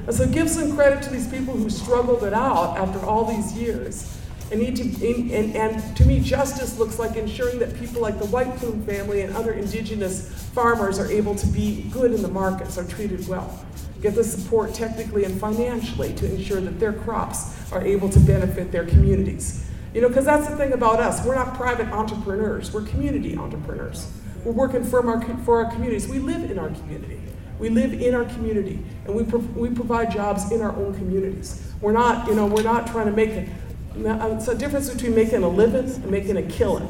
And 0.07 0.15
so 0.15 0.27
give 0.27 0.51
some 0.51 0.75
credit 0.75 1.03
to 1.05 1.11
these 1.11 1.29
people 1.29 1.55
who 1.55 1.71
struggled 1.71 2.25
it 2.25 2.33
out 2.33 2.77
after 2.77 3.05
all 3.07 3.25
these 3.25 3.53
years. 3.53 4.19
And, 4.51 4.61
need 4.61 4.77
to, 4.77 4.83
and, 4.83 5.55
and 5.55 5.97
to 5.99 6.07
me, 6.07 6.21
justice 6.21 6.79
looks 6.79 6.99
like 6.99 7.17
ensuring 7.17 7.59
that 7.59 7.79
people 7.79 8.01
like 8.01 8.19
the 8.19 8.27
White 8.27 8.57
Plume 8.57 8.83
family 8.85 9.21
and 9.21 9.37
other 9.37 9.53
indigenous 9.53 10.31
farmers 10.55 10.99
are 10.99 11.11
able 11.13 11.35
to 11.35 11.47
be 11.49 11.83
good 11.93 12.13
in 12.13 12.23
the 12.23 12.29
markets, 12.29 12.79
are 12.79 12.85
treated 12.85 13.29
well. 13.29 13.65
Get 14.01 14.15
the 14.15 14.25
support 14.25 14.73
technically 14.75 15.25
and 15.25 15.39
financially 15.39 16.15
to 16.15 16.35
ensure 16.35 16.61
that 16.63 16.81
their 16.81 16.95
crops 16.95 17.71
are 17.71 17.83
able 17.83 18.09
to 18.09 18.19
benefit 18.21 18.73
their 18.73 18.87
communities. 18.87 19.68
You 19.95 20.03
know, 20.03 20.09
because 20.09 20.27
that's 20.27 20.49
the 20.49 20.57
thing 20.57 20.73
about 20.73 21.01
us. 21.01 21.25
We're 21.25 21.35
not 21.35 21.55
private 21.55 21.89
entrepreneurs, 21.89 22.73
we're 22.73 22.83
community 22.83 23.37
entrepreneurs. 23.37 24.11
We're 24.45 24.53
working 24.53 24.85
for 24.85 25.07
our, 25.07 25.21
for 25.39 25.65
our 25.65 25.71
communities. 25.71 26.09
We 26.09 26.21
live 26.21 26.51
in 26.51 26.59
our 26.59 26.71
community. 26.71 27.21
We 27.59 27.71
live 27.71 27.93
in 27.93 28.15
our 28.15 28.25
community, 28.25 28.79
and 29.05 29.15
we, 29.15 29.25
pro- 29.25 29.41
we 29.41 29.71
provide 29.71 30.13
jobs 30.13 30.53
in 30.53 30.63
our 30.63 30.71
own 30.77 30.95
communities. 30.95 31.73
We're 31.81 31.93
not, 31.93 32.29
you 32.29 32.35
know, 32.35 32.47
we're 32.47 32.63
not 32.63 32.87
trying 32.87 33.07
to 33.07 33.13
make 33.13 33.31
it. 33.31 33.49
It's 33.97 34.49
uh, 34.49 34.53
a 34.53 34.55
difference 34.55 34.89
between 34.91 35.15
making 35.15 35.43
a 35.43 35.49
living 35.49 35.87
and 35.87 36.11
making 36.11 36.37
a 36.37 36.43
killing. 36.43 36.89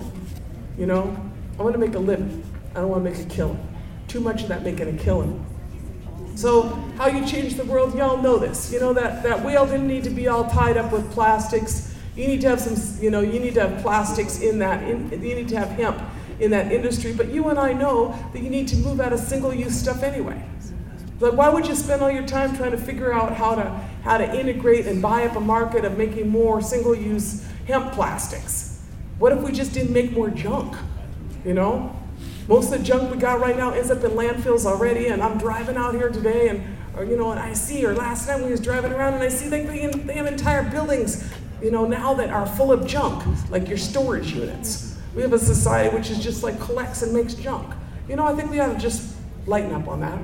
You 0.77 0.85
know, 0.85 1.17
I 1.59 1.63
want 1.63 1.73
to 1.73 1.79
make 1.79 1.95
a 1.95 1.99
living. 1.99 2.45
I 2.73 2.81
don't 2.81 2.91
want 2.91 3.03
to 3.03 3.11
make 3.11 3.19
a 3.19 3.29
killing. 3.31 3.67
Too 4.09 4.21
much 4.21 4.43
of 4.43 4.49
that 4.49 4.63
making 4.63 4.89
a 4.89 5.03
killing. 5.03 5.45
So 6.35 6.69
how 6.99 7.09
you 7.09 7.27
change 7.27 7.55
the 7.55 7.65
world, 7.65 7.97
y'all 7.97 8.23
know 8.23 8.39
this. 8.39 8.71
You 8.71 8.79
know 8.79 8.93
that 8.93 9.23
that 9.23 9.43
whale 9.45 9.65
didn't 9.67 9.89
need 9.89 10.05
to 10.05 10.11
be 10.11 10.29
all 10.29 10.49
tied 10.49 10.77
up 10.77 10.93
with 10.93 11.11
plastics 11.13 11.97
you 12.19 12.27
need 12.27 12.41
to 12.41 12.49
have 12.49 12.61
some, 12.61 13.03
you 13.03 13.11
know, 13.11 13.21
you 13.21 13.39
need 13.39 13.55
to 13.55 13.61
have 13.69 13.81
plastics 13.81 14.41
in 14.41 14.59
that, 14.59 14.83
in, 14.83 15.09
you 15.11 15.37
need 15.37 15.49
to 15.49 15.57
have 15.57 15.69
hemp 15.71 16.03
in 16.41 16.51
that 16.51 16.73
industry, 16.73 17.13
but 17.13 17.29
you 17.29 17.49
and 17.49 17.59
I 17.59 17.73
know 17.73 18.19
that 18.33 18.43
you 18.43 18.51
need 18.51 18.67
to 18.69 18.77
move 18.77 19.01
out 19.01 19.13
of 19.13 19.21
single-use 19.21 19.79
stuff 19.79 20.03
anyway. 20.03 20.43
Like, 21.21 21.35
why 21.35 21.49
would 21.49 21.67
you 21.67 21.75
spend 21.75 22.03
all 22.03 22.11
your 22.11 22.27
time 22.27 22.57
trying 22.57 22.73
to 22.73 22.77
figure 22.77 23.13
out 23.13 23.35
how 23.35 23.55
to 23.55 23.65
how 24.03 24.19
to 24.19 24.39
integrate 24.39 24.87
and 24.87 25.03
buy 25.03 25.27
up 25.27 25.37
a 25.37 25.41
market 25.41 25.85
of 25.85 25.99
making 25.99 26.29
more 26.29 26.61
single-use 26.61 27.47
hemp 27.67 27.93
plastics? 27.93 28.85
What 29.19 29.33
if 29.33 29.41
we 29.43 29.53
just 29.53 29.73
didn't 29.73 29.93
make 29.93 30.13
more 30.13 30.31
junk? 30.31 30.77
You 31.45 31.55
know, 31.55 31.97
most 32.47 32.73
of 32.73 32.79
the 32.79 32.85
junk 32.85 33.13
we 33.13 33.19
got 33.19 33.41
right 33.41 33.57
now 33.57 33.73
ends 33.73 33.91
up 33.91 34.03
in 34.05 34.13
landfills 34.13 34.65
already. 34.65 35.07
And 35.07 35.23
I'm 35.23 35.39
driving 35.39 35.77
out 35.77 35.95
here 35.95 36.09
today, 36.09 36.49
and 36.49 36.63
or 36.97 37.05
you 37.05 37.17
know, 37.17 37.33
and 37.33 37.41
I 37.41 37.53
see, 37.53 37.85
or 37.85 37.95
last 37.95 38.29
night 38.29 38.43
we 38.43 38.51
was 38.51 38.61
driving 38.61 38.93
around, 38.93 39.15
and 39.15 39.23
I 39.23 39.29
see 39.29 39.49
they, 39.49 39.65
they 39.65 40.15
have 40.15 40.27
entire 40.27 40.69
buildings 40.69 41.29
you 41.63 41.71
know, 41.71 41.87
now 41.87 42.15
that 42.15 42.31
are 42.31 42.47
full 42.47 42.73
of 42.73 42.87
junk, 42.87 43.25
like 43.51 43.69
your 43.69 43.79
storage 43.79 44.33
units. 44.33 44.97
We 45.15 45.23
have 45.23 45.33
a 45.33 45.39
society 45.39 45.95
which 45.95 46.11
is 46.11 46.23
just 46.23 46.43
like 46.43 46.61
collects 46.61 47.03
and 47.03 47.13
makes 47.13 47.35
junk. 47.35 47.75
You 48.09 48.17
know, 48.17 48.27
I 48.27 48.35
think 48.35 48.51
we 48.51 48.61
ought 48.61 48.73
to 48.73 48.79
just 48.79 49.17
lighten 49.47 49.73
up 49.73 49.89
on 49.89 50.01
that. 50.01 50.21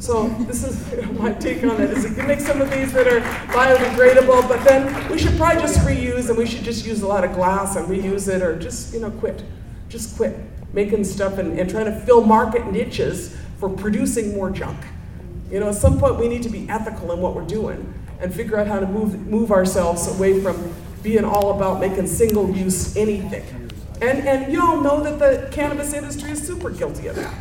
So 0.00 0.28
this 0.40 0.64
is 0.64 1.10
my 1.18 1.32
take 1.32 1.62
on 1.64 1.80
it. 1.80 1.90
Is 1.90 2.04
it 2.04 2.14
can 2.16 2.26
make 2.26 2.40
some 2.40 2.60
of 2.60 2.70
these 2.70 2.92
that 2.92 3.06
are 3.06 3.20
biodegradable, 3.52 4.48
but 4.48 4.62
then 4.64 5.10
we 5.10 5.18
should 5.18 5.36
probably 5.36 5.62
just 5.62 5.78
reuse 5.80 6.28
and 6.28 6.36
we 6.36 6.46
should 6.46 6.64
just 6.64 6.84
use 6.84 7.02
a 7.02 7.06
lot 7.06 7.24
of 7.24 7.32
glass 7.34 7.76
and 7.76 7.86
reuse 7.86 8.28
it 8.28 8.42
or 8.42 8.58
just, 8.58 8.92
you 8.92 9.00
know, 9.00 9.10
quit. 9.10 9.42
Just 9.88 10.16
quit 10.16 10.36
making 10.72 11.04
stuff 11.04 11.38
and, 11.38 11.58
and 11.58 11.68
trying 11.70 11.84
to 11.84 12.00
fill 12.00 12.22
market 12.24 12.70
niches 12.72 13.36
for 13.58 13.68
producing 13.68 14.34
more 14.34 14.50
junk. 14.50 14.78
You 15.50 15.60
know, 15.60 15.68
at 15.68 15.74
some 15.74 15.98
point 15.98 16.18
we 16.18 16.28
need 16.28 16.42
to 16.44 16.48
be 16.48 16.68
ethical 16.68 17.12
in 17.12 17.20
what 17.20 17.34
we're 17.34 17.46
doing 17.46 17.92
and 18.22 18.32
figure 18.32 18.56
out 18.56 18.66
how 18.66 18.80
to 18.80 18.86
move, 18.86 19.26
move 19.26 19.50
ourselves 19.50 20.08
away 20.16 20.40
from 20.40 20.72
being 21.02 21.24
all 21.24 21.56
about 21.56 21.80
making 21.80 22.06
single 22.06 22.48
use 22.50 22.96
anything. 22.96 23.44
And, 24.00 24.26
and 24.26 24.52
you 24.52 24.62
all 24.62 24.80
know 24.80 25.02
that 25.02 25.18
the 25.18 25.48
cannabis 25.50 25.92
industry 25.92 26.30
is 26.30 26.46
super 26.46 26.70
guilty 26.70 27.08
of 27.08 27.16
that. 27.16 27.34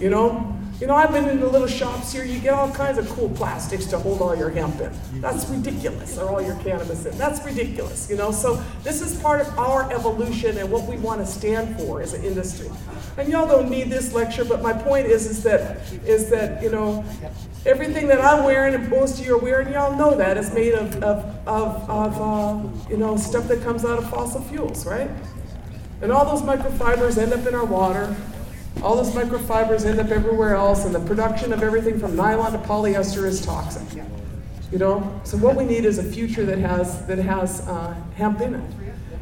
You 0.00 0.10
know, 0.10 0.54
you 0.80 0.88
know, 0.88 0.94
I've 0.94 1.12
been 1.12 1.28
in 1.28 1.40
the 1.40 1.46
little 1.46 1.68
shops 1.68 2.12
here, 2.12 2.24
you 2.24 2.40
get 2.40 2.52
all 2.52 2.70
kinds 2.70 2.98
of 2.98 3.08
cool 3.10 3.28
plastics 3.30 3.86
to 3.86 3.98
hold 3.98 4.20
all 4.20 4.34
your 4.34 4.50
hemp 4.50 4.80
in. 4.80 4.92
That's 5.20 5.48
ridiculous, 5.48 6.18
or 6.18 6.28
all 6.28 6.42
your 6.42 6.56
cannabis 6.56 7.06
in. 7.06 7.16
That's 7.16 7.44
ridiculous, 7.44 8.10
you 8.10 8.16
know? 8.16 8.32
So 8.32 8.62
this 8.82 9.00
is 9.00 9.20
part 9.22 9.40
of 9.40 9.58
our 9.58 9.90
evolution 9.92 10.58
and 10.58 10.70
what 10.70 10.82
we 10.88 10.96
want 10.96 11.20
to 11.20 11.26
stand 11.26 11.76
for 11.78 12.02
as 12.02 12.12
an 12.12 12.24
industry. 12.24 12.70
And 13.16 13.28
y'all 13.28 13.46
don't 13.46 13.70
need 13.70 13.88
this 13.88 14.12
lecture, 14.12 14.44
but 14.44 14.62
my 14.62 14.72
point 14.72 15.06
is, 15.06 15.26
is 15.26 15.42
that, 15.44 15.78
is 16.04 16.28
that, 16.30 16.60
you 16.60 16.70
know, 16.70 17.04
everything 17.66 18.08
that 18.08 18.20
I'm 18.20 18.44
wearing 18.44 18.74
and 18.74 18.88
most 18.88 19.18
of 19.18 19.26
you 19.26 19.36
are 19.36 19.38
wearing, 19.38 19.72
y'all 19.72 19.96
know 19.96 20.16
that 20.16 20.36
is 20.36 20.52
made 20.52 20.74
of, 20.74 21.02
of, 21.02 21.48
of, 21.48 21.90
of 21.90 22.20
uh, 22.20 22.88
you 22.90 22.96
know, 22.96 23.16
stuff 23.16 23.48
that 23.48 23.62
comes 23.62 23.84
out 23.84 23.98
of 23.98 24.08
fossil 24.10 24.42
fuels, 24.42 24.86
right? 24.86 25.10
And 26.02 26.12
all 26.12 26.24
those 26.24 26.42
microfibers 26.42 27.16
end 27.16 27.32
up 27.32 27.46
in 27.46 27.54
our 27.54 27.64
water, 27.64 28.14
all 28.82 28.96
those 28.96 29.14
microfibers 29.14 29.86
end 29.86 30.00
up 30.00 30.08
everywhere 30.08 30.56
else, 30.56 30.84
and 30.84 30.94
the 30.94 31.00
production 31.00 31.52
of 31.52 31.62
everything 31.62 31.98
from 31.98 32.16
nylon 32.16 32.52
to 32.52 32.58
polyester 32.58 33.24
is 33.24 33.44
toxic. 33.44 34.02
You 34.72 34.78
know, 34.78 35.20
so 35.24 35.36
what 35.36 35.56
we 35.56 35.64
need 35.64 35.84
is 35.84 35.98
a 35.98 36.02
future 36.02 36.44
that 36.46 36.58
has 36.58 37.06
that 37.06 37.18
has 37.18 37.60
uh, 37.68 37.94
hemp 38.16 38.40
in 38.40 38.56
it. 38.56 38.70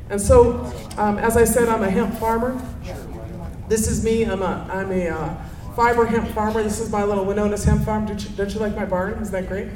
And 0.09 0.21
so, 0.21 0.73
um, 0.97 1.19
as 1.19 1.37
I 1.37 1.45
said, 1.45 1.69
I'm 1.69 1.83
a 1.83 1.91
hemp 1.91 2.15
farmer. 2.15 2.61
This 3.69 3.87
is 3.87 4.03
me. 4.03 4.25
I'm 4.25 4.43
a 4.43 4.67
I'm 4.73 4.91
a 4.91 5.09
uh, 5.09 5.35
fiber 5.75 6.07
hemp 6.07 6.29
farmer. 6.29 6.63
This 6.63 6.81
is 6.81 6.91
my 6.91 7.05
little 7.05 7.25
Winona's 7.25 7.65
hemp 7.65 7.85
farm. 7.85 8.07
Don't 8.07 8.23
you, 8.23 8.31
don't 8.37 8.53
you 8.53 8.61
like 8.61 8.77
my 8.77 8.85
barn? 8.85 9.15
Isn't 9.21 9.33
that 9.33 9.49
great? 9.49 9.69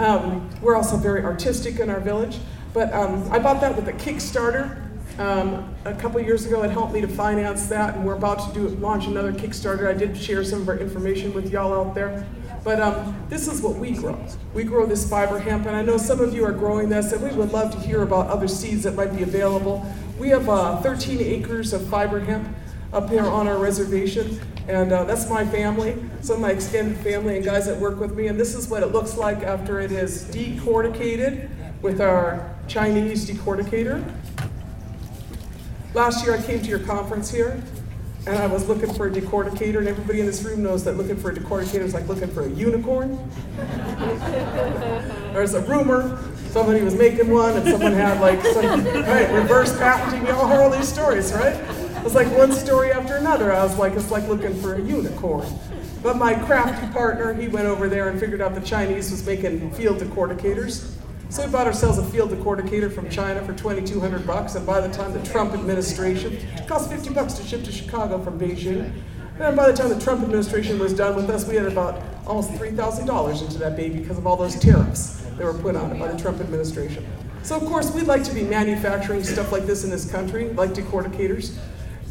Um, 0.00 0.50
we're 0.60 0.76
also 0.76 0.96
very 0.96 1.22
artistic 1.22 1.78
in 1.78 1.90
our 1.90 2.00
village. 2.00 2.38
But 2.72 2.92
um, 2.92 3.30
I 3.30 3.38
bought 3.38 3.60
that 3.60 3.76
with 3.76 3.86
a 3.88 3.92
Kickstarter 3.92 4.84
um, 5.18 5.72
a 5.84 5.94
couple 5.94 6.20
years 6.20 6.44
ago, 6.44 6.64
it 6.64 6.72
helped 6.72 6.92
me 6.92 7.00
to 7.00 7.06
finance 7.06 7.66
that, 7.66 7.94
and 7.94 8.04
we're 8.04 8.16
about 8.16 8.48
to 8.48 8.52
do 8.52 8.66
launch 8.76 9.06
another 9.06 9.32
Kickstarter. 9.32 9.88
I 9.88 9.92
did 9.92 10.16
share 10.16 10.42
some 10.42 10.62
of 10.62 10.68
our 10.68 10.76
information 10.76 11.32
with 11.32 11.52
y'all 11.52 11.72
out 11.72 11.94
there. 11.94 12.26
But 12.64 12.80
um, 12.80 13.14
this 13.28 13.46
is 13.46 13.60
what 13.60 13.76
we 13.76 13.92
grow. 13.92 14.18
We 14.54 14.64
grow 14.64 14.86
this 14.86 15.08
fiber 15.08 15.38
hemp, 15.38 15.66
and 15.66 15.76
I 15.76 15.82
know 15.82 15.98
some 15.98 16.20
of 16.20 16.34
you 16.34 16.44
are 16.44 16.52
growing 16.52 16.88
this, 16.88 17.12
and 17.12 17.22
we 17.22 17.30
would 17.36 17.52
love 17.52 17.70
to 17.72 17.78
hear 17.78 18.02
about 18.02 18.26
other 18.28 18.48
seeds 18.48 18.82
that 18.84 18.94
might 18.94 19.14
be 19.14 19.22
available. 19.22 19.86
We 20.18 20.30
have 20.30 20.48
uh, 20.48 20.80
13 20.80 21.20
acres 21.20 21.72
of 21.72 21.86
fiber 21.88 22.18
hemp 22.18 22.48
up 22.94 23.10
here 23.10 23.26
on 23.26 23.48
our 23.48 23.58
reservation, 23.58 24.40
and 24.68 24.92
uh, 24.92 25.04
that's 25.04 25.28
my 25.28 25.44
family, 25.44 25.96
some 26.20 26.36
of 26.36 26.42
my 26.42 26.52
extended 26.52 26.96
family 26.98 27.36
and 27.36 27.44
guys 27.44 27.66
that 27.66 27.78
work 27.78 27.98
with 27.98 28.14
me, 28.14 28.28
and 28.28 28.38
this 28.38 28.54
is 28.54 28.68
what 28.68 28.82
it 28.82 28.92
looks 28.92 29.16
like 29.16 29.42
after 29.42 29.80
it 29.80 29.90
is 29.90 30.24
decorticated 30.26 31.50
with 31.82 32.00
our 32.00 32.54
Chinese 32.68 33.28
decorticator. 33.28 34.08
Last 35.92 36.24
year 36.24 36.36
I 36.36 36.42
came 36.42 36.62
to 36.62 36.68
your 36.68 36.78
conference 36.78 37.30
here 37.30 37.62
and 38.26 38.38
I 38.38 38.46
was 38.46 38.66
looking 38.68 38.92
for 38.94 39.06
a 39.08 39.10
decorticator, 39.10 39.78
and 39.78 39.88
everybody 39.88 40.20
in 40.20 40.26
this 40.26 40.42
room 40.42 40.62
knows 40.62 40.82
that 40.84 40.96
looking 40.96 41.16
for 41.16 41.30
a 41.30 41.34
decorticator 41.34 41.80
is 41.80 41.92
like 41.92 42.08
looking 42.08 42.28
for 42.28 42.44
a 42.44 42.48
unicorn. 42.48 43.18
There's 45.34 45.52
a 45.52 45.60
rumor 45.62 46.18
somebody 46.54 46.82
was 46.82 46.94
making 46.94 47.28
one 47.30 47.56
and 47.56 47.68
someone 47.68 47.92
had 47.92 48.20
like 48.20 48.40
some 48.40 48.84
right, 48.84 49.28
reverse 49.32 49.76
patenting. 49.76 50.22
We 50.22 50.30
all 50.30 50.46
heard 50.46 50.60
all 50.60 50.70
these 50.70 50.88
stories, 50.88 51.32
right? 51.32 51.54
It 52.04 52.12
was 52.12 52.14
like 52.14 52.36
one 52.36 52.52
story 52.52 52.92
after 52.92 53.16
another. 53.16 53.50
I 53.50 53.62
was 53.62 53.78
like, 53.78 53.94
it's 53.94 54.10
like 54.10 54.28
looking 54.28 54.54
for 54.60 54.74
a 54.74 54.78
unicorn. 54.82 55.48
But 56.02 56.18
my 56.18 56.34
crafty 56.34 56.86
partner, 56.92 57.32
he 57.32 57.48
went 57.48 57.66
over 57.66 57.88
there 57.88 58.10
and 58.10 58.20
figured 58.20 58.42
out 58.42 58.54
the 58.54 58.60
Chinese 58.60 59.10
was 59.10 59.24
making 59.24 59.70
field 59.70 60.00
decorticators. 60.00 60.92
So 61.30 61.46
we 61.46 61.50
bought 61.50 61.66
ourselves 61.66 61.96
a 61.96 62.04
field 62.04 62.30
decorticator 62.30 62.92
from 62.92 63.08
China 63.08 63.42
for 63.42 63.54
2,200 63.54 64.26
bucks, 64.26 64.54
and 64.54 64.66
by 64.66 64.82
the 64.86 64.92
time 64.92 65.14
the 65.14 65.22
Trump 65.22 65.54
administration, 65.54 66.34
it 66.34 66.68
cost 66.68 66.90
50 66.90 67.14
bucks 67.14 67.32
to 67.38 67.42
ship 67.42 67.64
to 67.64 67.72
Chicago 67.72 68.22
from 68.22 68.38
Beijing. 68.38 68.92
And 69.40 69.56
by 69.56 69.70
the 69.70 69.74
time 69.74 69.88
the 69.88 69.98
Trump 69.98 70.22
administration 70.22 70.78
was 70.78 70.92
done 70.92 71.16
with 71.16 71.30
us, 71.30 71.48
we 71.48 71.56
had 71.56 71.64
about 71.64 72.02
almost 72.26 72.50
$3,000 72.50 73.42
into 73.46 73.58
that 73.60 73.76
baby 73.78 74.00
because 74.00 74.18
of 74.18 74.26
all 74.26 74.36
those 74.36 74.60
tariffs 74.60 75.22
that 75.38 75.44
were 75.44 75.54
put 75.54 75.74
on 75.74 75.90
it 75.90 75.98
by 75.98 76.08
the 76.08 76.20
Trump 76.20 76.38
administration. 76.42 77.06
So 77.42 77.56
of 77.56 77.64
course, 77.64 77.94
we'd 77.94 78.06
like 78.06 78.24
to 78.24 78.34
be 78.34 78.42
manufacturing 78.42 79.24
stuff 79.24 79.52
like 79.52 79.64
this 79.64 79.84
in 79.84 79.90
this 79.90 80.10
country, 80.10 80.50
like 80.50 80.74
decorticators. 80.74 81.56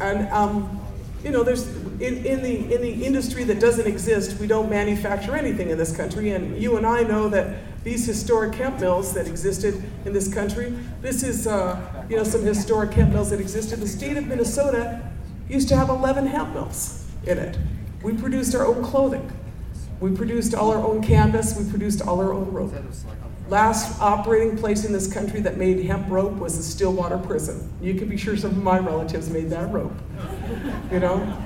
And 0.00 0.28
um, 0.28 0.80
you 1.22 1.30
know, 1.30 1.42
there's 1.42 1.66
in, 2.00 2.24
in 2.24 2.42
the 2.42 2.74
in 2.74 2.82
the 2.82 3.04
industry 3.04 3.44
that 3.44 3.60
doesn't 3.60 3.86
exist, 3.86 4.38
we 4.40 4.46
don't 4.46 4.68
manufacture 4.68 5.36
anything 5.36 5.70
in 5.70 5.78
this 5.78 5.96
country. 5.96 6.30
And 6.30 6.60
you 6.62 6.76
and 6.76 6.86
I 6.86 7.02
know 7.02 7.28
that 7.28 7.56
these 7.84 8.06
historic 8.06 8.54
hemp 8.54 8.80
mills 8.80 9.12
that 9.12 9.26
existed 9.26 9.82
in 10.06 10.12
this 10.14 10.32
country. 10.32 10.74
This 11.02 11.22
is, 11.22 11.46
uh, 11.46 12.04
you 12.08 12.16
know, 12.16 12.24
some 12.24 12.42
historic 12.42 12.92
hemp 12.92 13.12
mills 13.12 13.30
that 13.30 13.40
existed. 13.40 13.78
The 13.78 13.86
state 13.86 14.16
of 14.16 14.26
Minnesota 14.26 15.12
used 15.48 15.68
to 15.68 15.76
have 15.76 15.90
11 15.90 16.26
hemp 16.26 16.54
mills 16.54 17.04
in 17.26 17.38
it. 17.38 17.58
We 18.02 18.14
produced 18.14 18.54
our 18.54 18.66
own 18.66 18.82
clothing. 18.82 19.30
We 20.00 20.14
produced 20.14 20.54
all 20.54 20.70
our 20.70 20.84
own 20.84 21.02
canvas. 21.02 21.56
We 21.58 21.68
produced 21.70 22.02
all 22.02 22.20
our 22.20 22.32
own 22.32 22.52
rope. 22.52 22.74
Last 23.48 24.00
operating 24.00 24.56
place 24.56 24.84
in 24.84 24.92
this 24.92 25.12
country 25.12 25.40
that 25.40 25.56
made 25.56 25.84
hemp 25.84 26.08
rope 26.08 26.34
was 26.36 26.56
the 26.56 26.62
Stillwater 26.62 27.18
Prison. 27.18 27.70
You 27.80 27.94
can 27.94 28.08
be 28.08 28.16
sure 28.16 28.36
some 28.36 28.52
of 28.52 28.62
my 28.62 28.78
relatives 28.78 29.30
made 29.30 29.50
that 29.50 29.72
rope. 29.72 29.92
You 30.92 31.00
know, 31.00 31.42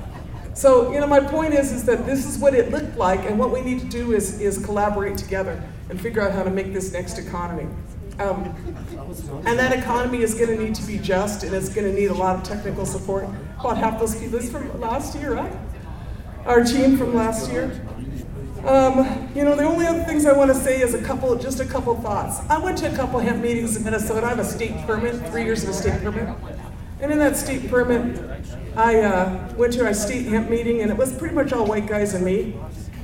so, 0.59 0.93
you 0.93 0.99
know, 0.99 1.07
my 1.07 1.21
point 1.21 1.55
is, 1.55 1.71
is 1.71 1.85
that 1.85 2.05
this 2.05 2.27
is 2.27 2.37
what 2.37 2.53
it 2.53 2.73
looked 2.73 2.97
like, 2.97 3.21
and 3.21 3.39
what 3.39 3.53
we 3.53 3.61
need 3.61 3.79
to 3.79 3.87
do 3.87 4.13
is, 4.13 4.41
is 4.41 4.59
collaborate 4.65 5.17
together 5.17 5.63
and 5.89 6.01
figure 6.01 6.21
out 6.21 6.33
how 6.33 6.43
to 6.43 6.51
make 6.51 6.73
this 6.73 6.93
next 6.93 7.17
economy. 7.17 7.69
Um, 8.19 8.43
and 9.47 9.57
that 9.57 9.73
economy 9.73 10.23
is 10.23 10.35
going 10.35 10.49
to 10.49 10.61
need 10.61 10.75
to 10.75 10.83
be 10.83 10.99
just, 10.99 11.45
and 11.45 11.55
it's 11.55 11.69
going 11.69 11.87
to 11.87 11.93
need 11.93 12.11
a 12.11 12.15
lot 12.15 12.35
of 12.35 12.43
technical 12.43 12.85
support. 12.85 13.29
About 13.61 13.79
half 13.79 14.01
those 14.01 14.19
people 14.19 14.41
is 14.41 14.51
from 14.51 14.81
last 14.81 15.17
year, 15.17 15.35
right? 15.35 15.53
Our 16.45 16.65
team 16.65 16.99
from 16.99 17.15
last 17.15 17.53
year. 17.53 17.81
Um, 18.65 19.31
you 19.35 19.45
know, 19.45 19.55
the 19.55 19.65
only 19.65 19.87
other 19.87 20.03
things 20.05 20.27
I 20.27 20.33
want 20.33 20.51
to 20.51 20.55
say 20.55 20.81
is 20.81 20.95
a 20.95 21.03
couple, 21.03 21.35
just 21.37 21.61
a 21.61 21.65
couple 21.65 21.95
thoughts. 22.01 22.41
I 22.51 22.59
went 22.59 22.79
to 22.79 22.93
a 22.93 22.97
couple 22.97 23.21
hemp 23.21 23.43
meetings 23.43 23.77
in 23.77 23.85
Minnesota. 23.85 24.27
I 24.27 24.31
have 24.31 24.39
a 24.39 24.45
state 24.45 24.77
permit, 24.87 25.15
three 25.31 25.45
years 25.45 25.63
of 25.63 25.71
a 25.71 25.73
state 25.73 26.03
permit. 26.03 26.29
And 27.01 27.13
in 27.13 27.19
that 27.19 27.37
state 27.37 27.71
permit, 27.71 28.21
I 28.77 29.01
uh, 29.01 29.55
went 29.57 29.73
to 29.75 29.87
a 29.87 29.95
state 29.95 30.27
hemp 30.27 30.51
meeting, 30.51 30.83
and 30.83 30.91
it 30.91 30.97
was 30.97 31.17
pretty 31.17 31.35
much 31.35 31.53
all 31.53 31.67
white 31.67 31.87
guys 31.87 32.15
and 32.15 32.25
me. 32.25 32.57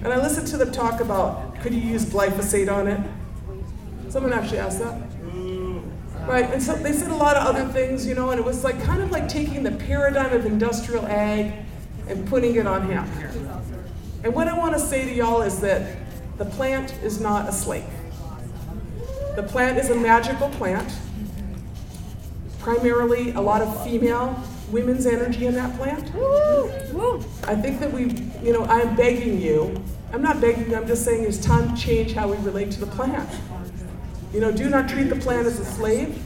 And 0.02 0.12
I 0.12 0.20
listened 0.20 0.48
to 0.48 0.56
them 0.56 0.72
talk 0.72 1.00
about 1.00 1.60
could 1.60 1.72
you 1.72 1.80
use 1.80 2.04
glyphosate 2.04 2.70
on 2.70 2.88
it? 2.88 3.00
Someone 4.10 4.32
actually 4.32 4.58
asked 4.58 4.80
that. 4.80 5.00
Right, 6.26 6.50
and 6.52 6.62
so 6.62 6.74
they 6.74 6.92
said 6.92 7.10
a 7.10 7.14
lot 7.14 7.36
of 7.36 7.46
other 7.46 7.70
things, 7.70 8.06
you 8.06 8.14
know, 8.14 8.30
and 8.30 8.40
it 8.40 8.44
was 8.44 8.64
like 8.64 8.82
kind 8.82 9.02
of 9.02 9.10
like 9.10 9.28
taking 9.28 9.62
the 9.62 9.72
paradigm 9.72 10.32
of 10.32 10.46
industrial 10.46 11.04
ag 11.06 11.52
and 12.08 12.26
putting 12.26 12.54
it 12.56 12.66
on 12.66 12.90
hemp. 12.90 13.08
And 14.24 14.34
what 14.34 14.48
I 14.48 14.56
want 14.56 14.72
to 14.72 14.80
say 14.80 15.04
to 15.04 15.14
y'all 15.14 15.42
is 15.42 15.60
that 15.60 15.98
the 16.38 16.46
plant 16.46 16.94
is 17.02 17.20
not 17.20 17.46
a 17.46 17.52
slave. 17.52 17.84
The 19.36 19.42
plant 19.42 19.78
is 19.78 19.90
a 19.90 19.94
magical 19.94 20.48
plant. 20.48 20.90
Primarily, 22.58 23.32
a 23.32 23.40
lot 23.42 23.60
of 23.60 23.84
female, 23.84 24.42
women's 24.70 25.04
energy 25.04 25.44
in 25.44 25.54
that 25.56 25.76
plant. 25.76 26.10
I 27.46 27.54
think 27.54 27.80
that 27.80 27.92
we, 27.92 28.04
you 28.42 28.54
know, 28.54 28.64
I'm 28.64 28.96
begging 28.96 29.42
you. 29.42 29.84
I'm 30.10 30.22
not 30.22 30.40
begging 30.40 30.70
you, 30.70 30.76
I'm 30.76 30.86
just 30.86 31.04
saying 31.04 31.24
it's 31.24 31.36
time 31.36 31.74
to 31.74 31.80
change 31.80 32.14
how 32.14 32.30
we 32.30 32.38
relate 32.38 32.70
to 32.70 32.80
the 32.80 32.86
plant. 32.86 33.28
You 34.32 34.40
know, 34.40 34.50
do 34.50 34.70
not 34.70 34.88
treat 34.88 35.10
the 35.10 35.16
plant 35.16 35.46
as 35.46 35.60
a 35.60 35.66
slave, 35.66 36.18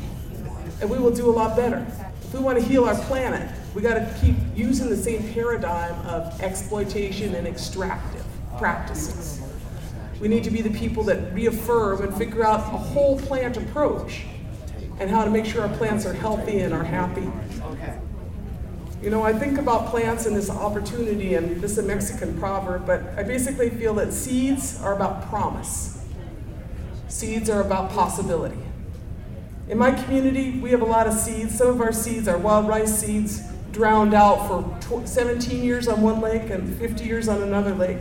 and 0.81 0.89
we 0.89 0.99
will 0.99 1.11
do 1.11 1.29
a 1.29 1.33
lot 1.33 1.57
better. 1.57 1.85
If 2.23 2.33
we 2.33 2.39
want 2.39 2.61
to 2.61 2.65
heal 2.65 2.85
our 2.85 2.95
planet, 3.07 3.51
we 3.75 3.83
got 3.83 3.95
to 3.95 4.19
keep 4.21 4.37
using 4.55 4.89
the 4.89 4.97
same 4.97 5.33
paradigm 5.33 5.95
of 6.07 6.41
exploitation 6.41 7.35
and 7.35 7.47
extractive 7.47 8.25
practices. 8.57 9.41
We 10.21 10.29
need 10.29 10.43
to 10.45 10.51
be 10.51 10.63
the 10.63 10.77
people 10.77 11.05
that 11.05 11.33
reaffirm 11.33 12.03
and 12.03 12.15
figure 12.17 12.45
out 12.45 12.61
a 12.61 12.79
whole 12.79 13.19
plant 13.21 13.57
approach 13.57 14.25
and 14.99 15.09
how 15.09 15.25
to 15.25 15.31
make 15.31 15.45
sure 15.45 15.63
our 15.63 15.77
plants 15.77 16.05
are 16.07 16.13
healthy 16.13 16.59
and 16.59 16.75
are 16.75 16.83
happy. 16.83 17.31
You 19.01 19.11
know, 19.11 19.23
I 19.23 19.33
think 19.33 19.59
about 19.59 19.87
plants 19.87 20.27
and 20.27 20.35
this 20.35 20.51
opportunity, 20.51 21.35
and 21.35 21.61
this 21.61 21.73
is 21.73 21.79
a 21.79 21.83
Mexican 21.85 22.37
proverb, 22.37 22.85
but 22.85 23.03
I 23.17 23.23
basically 23.23 23.71
feel 23.71 23.95
that 23.95 24.13
seeds 24.13 24.83
are 24.83 24.93
about 24.93 25.29
promise. 25.29 26.05
Seeds 27.07 27.49
are 27.49 27.61
about 27.61 27.91
possibility. 27.91 28.59
In 29.69 29.79
my 29.79 29.93
community, 29.93 30.59
we 30.59 30.71
have 30.71 30.83
a 30.83 30.87
lot 30.87 31.07
of 31.07 31.15
seeds. 31.15 31.57
Some 31.57 31.69
of 31.69 31.81
our 31.81 31.93
seeds 31.93 32.27
are 32.27 32.39
wild 32.39 32.67
rice 32.67 32.99
seeds, 32.99 33.41
drowned 33.73 34.15
out 34.15 34.49
for 34.49 35.07
17 35.07 35.63
years 35.63 35.89
on 35.89 36.03
one 36.03 36.21
lake 36.21 36.51
and 36.51 36.77
50 36.79 37.05
years 37.05 37.29
on 37.29 37.43
another 37.43 37.75
lake. 37.75 37.99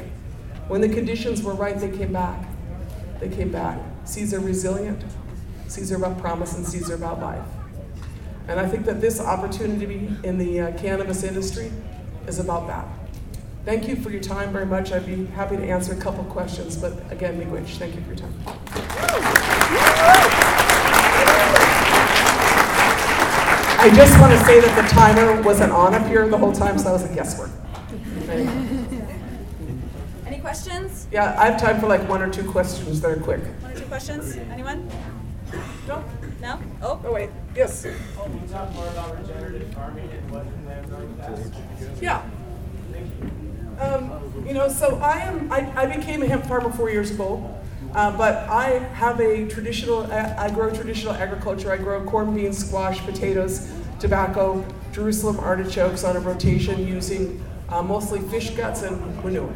When 0.68 0.82
the 0.82 0.90
conditions 0.90 1.44
were 1.44 1.54
right, 1.54 1.78
they 1.78 1.96
came 1.96 2.14
back. 2.14 2.46
They 3.20 3.30
came 3.30 3.52
back. 3.52 3.80
Seeds 4.06 4.34
are 4.34 4.40
resilient. 4.40 5.04
Seeds 5.68 5.92
are 5.92 5.98
about 5.98 6.20
promise, 6.20 6.56
and 6.56 6.66
seeds 6.66 6.90
are 6.90 6.96
about 6.96 7.20
life. 7.20 7.46
And 8.48 8.60
I 8.60 8.68
think 8.68 8.86
that 8.86 9.02
this 9.02 9.20
opportunity 9.20 10.10
in 10.24 10.38
the 10.38 10.62
uh, 10.62 10.78
cannabis 10.78 11.24
industry 11.24 11.72
is 12.28 12.40
about 12.40 12.68
that. 12.68 12.88
Thank 13.66 13.88
you 13.88 13.98
for 13.98 14.10
your 14.10 14.22
time 14.22 14.54
very 14.54 14.66
much. 14.66 14.94
I'd 14.94 15.06
be 15.06 15.26
happy 15.26 15.58
to 15.58 15.64
answer 15.64 15.92
a 15.94 15.98
couple 15.98 16.24
questions, 16.26 16.78
but 16.78 16.94
again, 17.12 17.40
miigwech, 17.40 17.68
thank 17.78 17.96
you 17.96 18.02
for 18.02 18.08
your 18.08 18.18
time. 18.18 18.87
I 23.80 23.90
just 23.96 24.20
want 24.20 24.34
to 24.34 24.40
say 24.46 24.60
that 24.60 24.82
the 24.82 24.88
timer 24.90 25.42
wasn't 25.42 25.72
on 25.72 25.94
up 25.94 26.06
here 26.08 26.28
the 26.28 26.38
whole 26.38 26.52
time, 26.52 26.78
so 26.78 26.86
that 26.86 26.94
was 26.94 27.04
a 27.10 27.14
guesswork. 27.14 27.52
Any 30.26 30.40
questions? 30.40 31.08
Yeah, 31.12 31.36
I 31.40 31.46
have 31.50 31.60
time 31.60 31.80
for 31.80 31.88
like 31.88 32.08
one 32.10 32.22
or 32.22 32.30
two 32.30 32.50
questions 32.50 33.00
that 33.02 33.12
are 33.12 33.18
quick. 33.18 33.42
One 33.62 33.72
or 33.72 33.76
two 33.76 33.86
questions? 33.86 34.36
Anyone? 34.52 34.90
No? 35.88 36.04
No? 36.42 36.60
Oh, 36.82 37.02
Oh, 37.06 37.14
wait, 37.14 37.30
yes. 37.56 37.84
Can 37.84 37.94
you 38.42 38.48
talk 38.50 38.74
more 38.74 38.88
about 38.88 39.18
regenerative 39.20 39.74
farming 39.74 40.10
and 40.10 40.32
what 40.32 40.46
plans 40.66 40.92
are 40.92 41.32
with? 41.32 42.02
Yeah. 42.02 42.24
Um, 43.80 44.44
you 44.48 44.54
know, 44.54 44.70
so 44.70 44.98
I 44.98 45.20
am, 45.20 45.52
I, 45.52 45.72
I 45.84 45.86
became 45.96 46.24
a 46.24 46.28
hemp 46.28 46.46
farmer 46.48 46.72
four 46.72 46.90
years 46.90 47.12
ago, 47.12 47.57
uh, 47.98 48.16
but 48.16 48.48
I 48.48 48.78
have 48.94 49.20
a 49.20 49.48
traditional, 49.48 50.04
I 50.12 50.52
grow 50.52 50.70
traditional 50.70 51.14
agriculture. 51.14 51.72
I 51.72 51.78
grow 51.78 52.04
corn, 52.06 52.36
beans, 52.36 52.60
squash, 52.60 53.00
potatoes, 53.00 53.72
tobacco, 54.00 54.64
Jerusalem 54.92 55.40
artichokes 55.40 56.04
on 56.04 56.16
a 56.16 56.20
rotation 56.20 56.88
using 56.88 57.44
uh, 57.70 57.82
mostly 57.82 58.20
fish 58.20 58.52
guts 58.52 58.84
and 58.84 59.24
manure. 59.24 59.52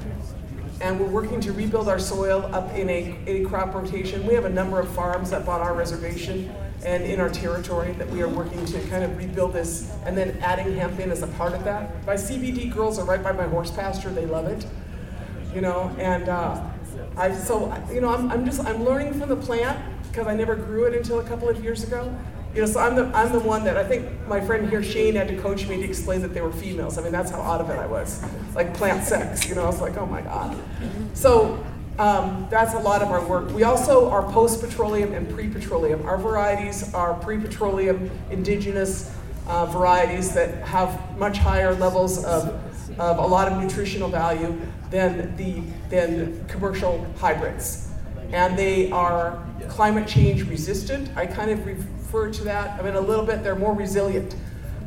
And 0.82 1.00
we're 1.00 1.06
working 1.06 1.40
to 1.42 1.54
rebuild 1.54 1.88
our 1.88 2.00
soil 2.00 2.50
up 2.52 2.74
in 2.74 2.90
a, 2.90 3.16
a 3.28 3.46
crop 3.46 3.76
rotation. 3.76 4.26
We 4.26 4.34
have 4.34 4.46
a 4.46 4.50
number 4.50 4.80
of 4.80 4.90
farms 4.90 5.34
up 5.34 5.48
on 5.48 5.62
our 5.62 5.76
reservation 5.76 6.52
and 6.84 7.04
in 7.04 7.20
our 7.20 7.30
territory 7.30 7.92
that 7.94 8.10
we 8.10 8.24
are 8.24 8.28
working 8.28 8.66
to 8.66 8.82
kind 8.88 9.04
of 9.04 9.16
rebuild 9.20 9.54
this 9.54 9.96
and 10.04 10.18
then 10.18 10.36
adding 10.42 10.76
hemp 10.76 11.00
in 11.00 11.12
as 11.12 11.22
a 11.22 11.28
part 11.28 11.54
of 11.54 11.64
that. 11.66 12.04
My 12.08 12.16
CBD 12.16 12.74
girls 12.74 12.98
are 12.98 13.06
right 13.06 13.22
by 13.22 13.34
my 13.34 13.46
horse 13.46 13.70
pasture, 13.70 14.10
they 14.10 14.26
love 14.26 14.48
it, 14.48 14.66
you 15.54 15.62
know, 15.62 15.96
and 16.00 16.28
uh, 16.28 16.71
I, 17.18 17.34
so, 17.34 17.74
you 17.92 18.02
know, 18.02 18.14
I'm, 18.14 18.32
I'm 18.32 18.46
just, 18.46 18.60
I'm 18.66 18.84
learning 18.84 19.20
from 19.20 19.30
the 19.30 19.36
plant 19.36 19.78
because 20.10 20.28
I 20.28 20.36
never 20.36 20.56
grew 20.56 20.86
it 20.86 20.96
until 20.96 21.20
a 21.20 21.24
couple 21.24 21.50
of 21.50 21.64
years 21.64 21.84
ago. 21.84 22.14
You 22.54 22.62
know, 22.62 22.68
so 22.68 22.82
I'm 22.82 22.96
the, 22.96 23.06
I'm 23.16 23.32
the 23.32 23.40
one 23.40 23.64
that 23.64 23.78
I 23.78 23.84
think 23.86 24.28
my 24.28 24.42
friend 24.42 24.70
here, 24.70 24.84
Shane, 24.84 25.16
had 25.16 25.30
to 25.30 25.38
coach 25.38 25.68
me 25.68 25.78
to 25.78 25.84
explain 25.84 26.22
that 26.22 26.34
they 26.34 26.42
were 26.42 26.52
females. 26.52 26.98
I 26.98 27.02
mean, 27.02 27.14
that's 27.14 27.32
how 27.32 27.42
out 27.42 27.62
of 27.62 27.70
it 27.70 27.78
I 27.78 27.86
was. 27.86 28.22
Like 28.56 28.74
plant 28.74 29.06
sex, 29.06 29.48
you 29.48 29.56
know, 29.56 29.64
I 29.64 29.68
was 29.68 29.80
like, 29.80 29.96
oh 29.98 30.06
my 30.06 30.22
God. 30.22 30.58
So 31.14 31.66
um, 31.98 32.48
that's 32.50 32.74
a 32.74 32.80
lot 32.80 33.02
of 33.02 33.10
our 33.10 33.26
work. 33.26 33.52
We 33.52 33.64
also 33.64 34.10
are 34.10 34.24
post-petroleum 34.24 35.14
and 35.14 35.30
pre-petroleum. 35.30 36.06
Our 36.06 36.18
varieties 36.18 36.94
are 36.94 37.14
pre-petroleum 37.14 38.10
indigenous 38.32 39.16
uh, 39.48 39.66
varieties 39.68 40.34
that 40.34 40.64
have 40.68 41.18
much 41.18 41.38
higher 41.38 41.74
levels 41.74 42.24
of, 42.26 42.50
of 43.00 43.18
a 43.18 43.26
lot 43.26 43.52
of 43.52 43.62
nutritional 43.62 44.10
value 44.10 44.60
than 44.90 45.36
the 45.38 45.62
than 45.90 46.46
commercial 46.48 47.06
hybrids. 47.18 47.88
And 48.32 48.58
they 48.58 48.92
are 48.92 49.44
climate 49.68 50.08
change 50.08 50.44
resistant. 50.44 51.10
I 51.16 51.26
kind 51.26 51.52
of 51.52 51.66
refer 51.66 52.32
to 52.32 52.44
that, 52.46 52.80
I 52.80 52.84
mean, 52.84 52.96
a 52.96 53.02
little 53.02 53.26
bit, 53.26 53.44
they're 53.44 53.56
more 53.56 53.74
resilient. 53.74 54.36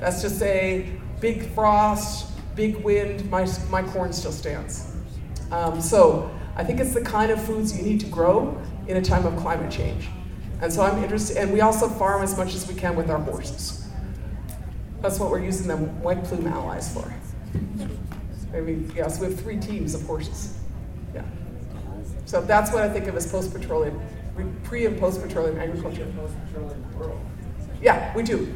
That's 0.01 0.21
to 0.23 0.31
say, 0.31 0.91
big 1.21 1.51
frost, 1.55 2.31
big 2.55 2.77
wind, 2.77 3.29
my, 3.31 3.47
my 3.71 3.83
corn 3.83 4.13
still 4.13 4.33
stands. 4.33 4.95
Um, 5.51 5.81
so 5.81 6.31
I 6.57 6.65
think 6.65 6.81
it's 6.81 6.95
the 6.95 7.03
kind 7.03 7.31
of 7.31 7.43
foods 7.43 7.77
you 7.77 7.83
need 7.83 8.01
to 8.01 8.07
grow 8.07 8.61
in 8.87 8.97
a 8.97 9.03
time 9.03 9.27
of 9.27 9.37
climate 9.37 9.71
change. 9.71 10.09
And 10.61 10.73
so 10.73 10.83
I'm 10.83 11.03
interested, 11.03 11.37
and 11.37 11.53
we 11.53 11.61
also 11.61 11.89
farm 11.89 12.23
as 12.23 12.37
much 12.37 12.55
as 12.55 12.67
we 12.67 12.75
can 12.75 12.97
with 12.97 13.11
our 13.11 13.19
horses. 13.19 13.87
That's 15.01 15.19
what 15.19 15.31
we're 15.31 15.45
using 15.45 15.67
them 15.67 16.01
white 16.03 16.25
plume 16.25 16.47
allies 16.47 16.93
for. 16.93 17.13
I 18.55 18.61
mean, 18.61 18.91
yeah, 18.95 19.09
so 19.09 19.23
we 19.23 19.33
have 19.33 19.41
three 19.41 19.59
teams 19.59 19.95
of 19.95 20.03
horses. 20.03 20.57
Yeah. 21.15 21.23
So 22.25 22.41
that's 22.41 22.73
what 22.73 22.83
I 22.83 22.89
think 22.89 23.07
of 23.07 23.17
as 23.17 23.31
post-petroleum, 23.31 24.01
pre 24.63 24.87
and 24.87 24.99
post-petroleum 24.99 25.59
agriculture. 25.59 26.07
Yeah, 27.83 28.15
we 28.15 28.23
do. 28.23 28.55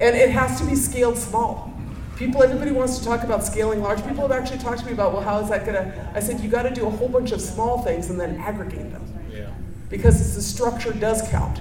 And 0.00 0.14
it 0.14 0.30
has 0.30 0.60
to 0.60 0.66
be 0.66 0.74
scaled 0.74 1.16
small. 1.16 1.72
People, 2.16 2.42
everybody 2.42 2.70
wants 2.70 2.98
to 2.98 3.04
talk 3.04 3.22
about 3.24 3.44
scaling 3.44 3.82
large. 3.82 4.04
People 4.06 4.22
have 4.22 4.32
actually 4.32 4.58
talked 4.58 4.80
to 4.80 4.86
me 4.86 4.92
about, 4.92 5.12
well, 5.12 5.22
how 5.22 5.38
is 5.40 5.50
that 5.50 5.66
gonna? 5.66 6.10
I 6.14 6.20
said, 6.20 6.40
you 6.40 6.48
gotta 6.48 6.70
do 6.70 6.86
a 6.86 6.90
whole 6.90 7.08
bunch 7.08 7.32
of 7.32 7.40
small 7.40 7.82
things 7.82 8.10
and 8.10 8.18
then 8.18 8.36
aggregate 8.36 8.90
them. 8.90 9.04
Yeah. 9.30 9.50
Because 9.90 10.34
the 10.34 10.42
structure 10.42 10.92
does 10.92 11.28
count. 11.28 11.60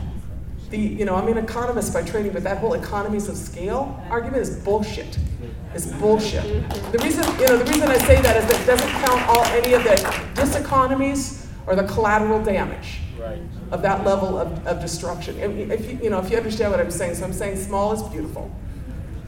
The, 0.69 0.77
you 0.77 1.05
know, 1.05 1.15
I'm 1.15 1.27
an 1.27 1.37
economist 1.37 1.93
by 1.93 2.03
training, 2.03 2.31
but 2.31 2.43
that 2.43 2.57
whole 2.57 2.73
economies 2.73 3.27
of 3.27 3.37
scale 3.37 4.01
argument 4.09 4.41
is 4.41 4.57
bullshit. 4.57 5.17
It's 5.73 5.87
bullshit. 5.87 6.43
The 6.91 6.99
reason, 7.03 7.23
you 7.39 7.47
know, 7.47 7.57
the 7.57 7.71
reason 7.71 7.89
I 7.89 7.97
say 7.97 8.21
that 8.21 8.37
is 8.37 8.45
that 8.45 8.61
it 8.61 8.65
doesn't 8.65 8.89
count 9.05 9.21
all 9.27 9.43
any 9.45 9.73
of 9.73 9.83
the 9.83 9.95
diseconomies 10.35 11.47
or 11.67 11.75
the 11.75 11.83
collateral 11.83 12.41
damage 12.43 12.99
Right. 13.19 13.41
of 13.71 13.81
that 13.81 14.03
level 14.05 14.37
of, 14.37 14.67
of 14.67 14.81
destruction. 14.81 15.37
If, 15.39 15.71
if 15.71 15.91
you, 15.91 15.99
you 16.03 16.09
know, 16.09 16.19
if 16.19 16.29
you 16.29 16.37
understand 16.37 16.71
what 16.71 16.79
I'm 16.79 16.91
saying, 16.91 17.15
so 17.15 17.23
I'm 17.23 17.33
saying 17.33 17.57
small 17.57 17.91
is 17.93 18.03
beautiful. 18.03 18.51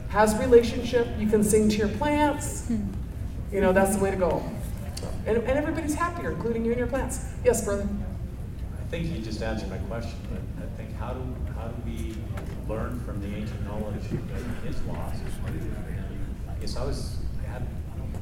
Has 0.08 0.36
relationship, 0.36 1.08
you 1.18 1.26
can 1.26 1.42
sing 1.42 1.68
to 1.70 1.76
your 1.76 1.88
plants. 1.88 2.68
Hmm. 2.68 2.86
You 3.52 3.60
know, 3.60 3.72
that's 3.72 3.96
the 3.96 4.02
way 4.02 4.10
to 4.10 4.16
go. 4.16 4.42
And, 5.26 5.38
and 5.38 5.48
everybody's 5.48 5.94
happier, 5.94 6.32
including 6.32 6.64
you 6.64 6.70
and 6.72 6.78
your 6.78 6.86
plants. 6.86 7.26
Yes, 7.44 7.64
brother. 7.64 7.88
I 8.78 8.90
think 8.90 9.06
you 9.14 9.22
just 9.22 9.42
answered 9.42 9.68
my 9.70 9.78
question, 9.78 10.16
but 10.30 10.64
I 10.64 10.68
think 10.76 10.94
how 10.96 11.12
do, 11.14 11.20
how 11.54 11.68
do 11.68 11.82
we 11.84 12.14
learn 12.68 13.00
from 13.00 13.20
the 13.20 13.36
ancient 13.36 13.64
knowledge 13.64 14.02
that 14.10 14.70
is 14.70 14.80
lost? 14.82 15.20
Guess 16.60 16.76
I 16.76 16.84
was, 16.84 17.16
I 17.44 17.50
had 17.50 17.66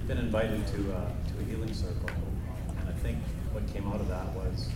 been 0.07 0.19
invited 0.19 0.67
to, 0.69 0.93
uh, 0.95 1.09
to 1.09 1.41
a 1.41 1.45
healing 1.45 1.73
circle, 1.73 2.11
and 2.79 2.89
I 2.89 2.93
think 2.93 3.19
what 3.53 3.67
came 3.73 3.89
out 3.89 4.01
of 4.01 4.09
that 4.09 4.27
was 4.35 4.69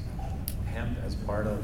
hemp 0.67 0.97
as 1.05 1.15
part 1.15 1.47
of 1.47 1.59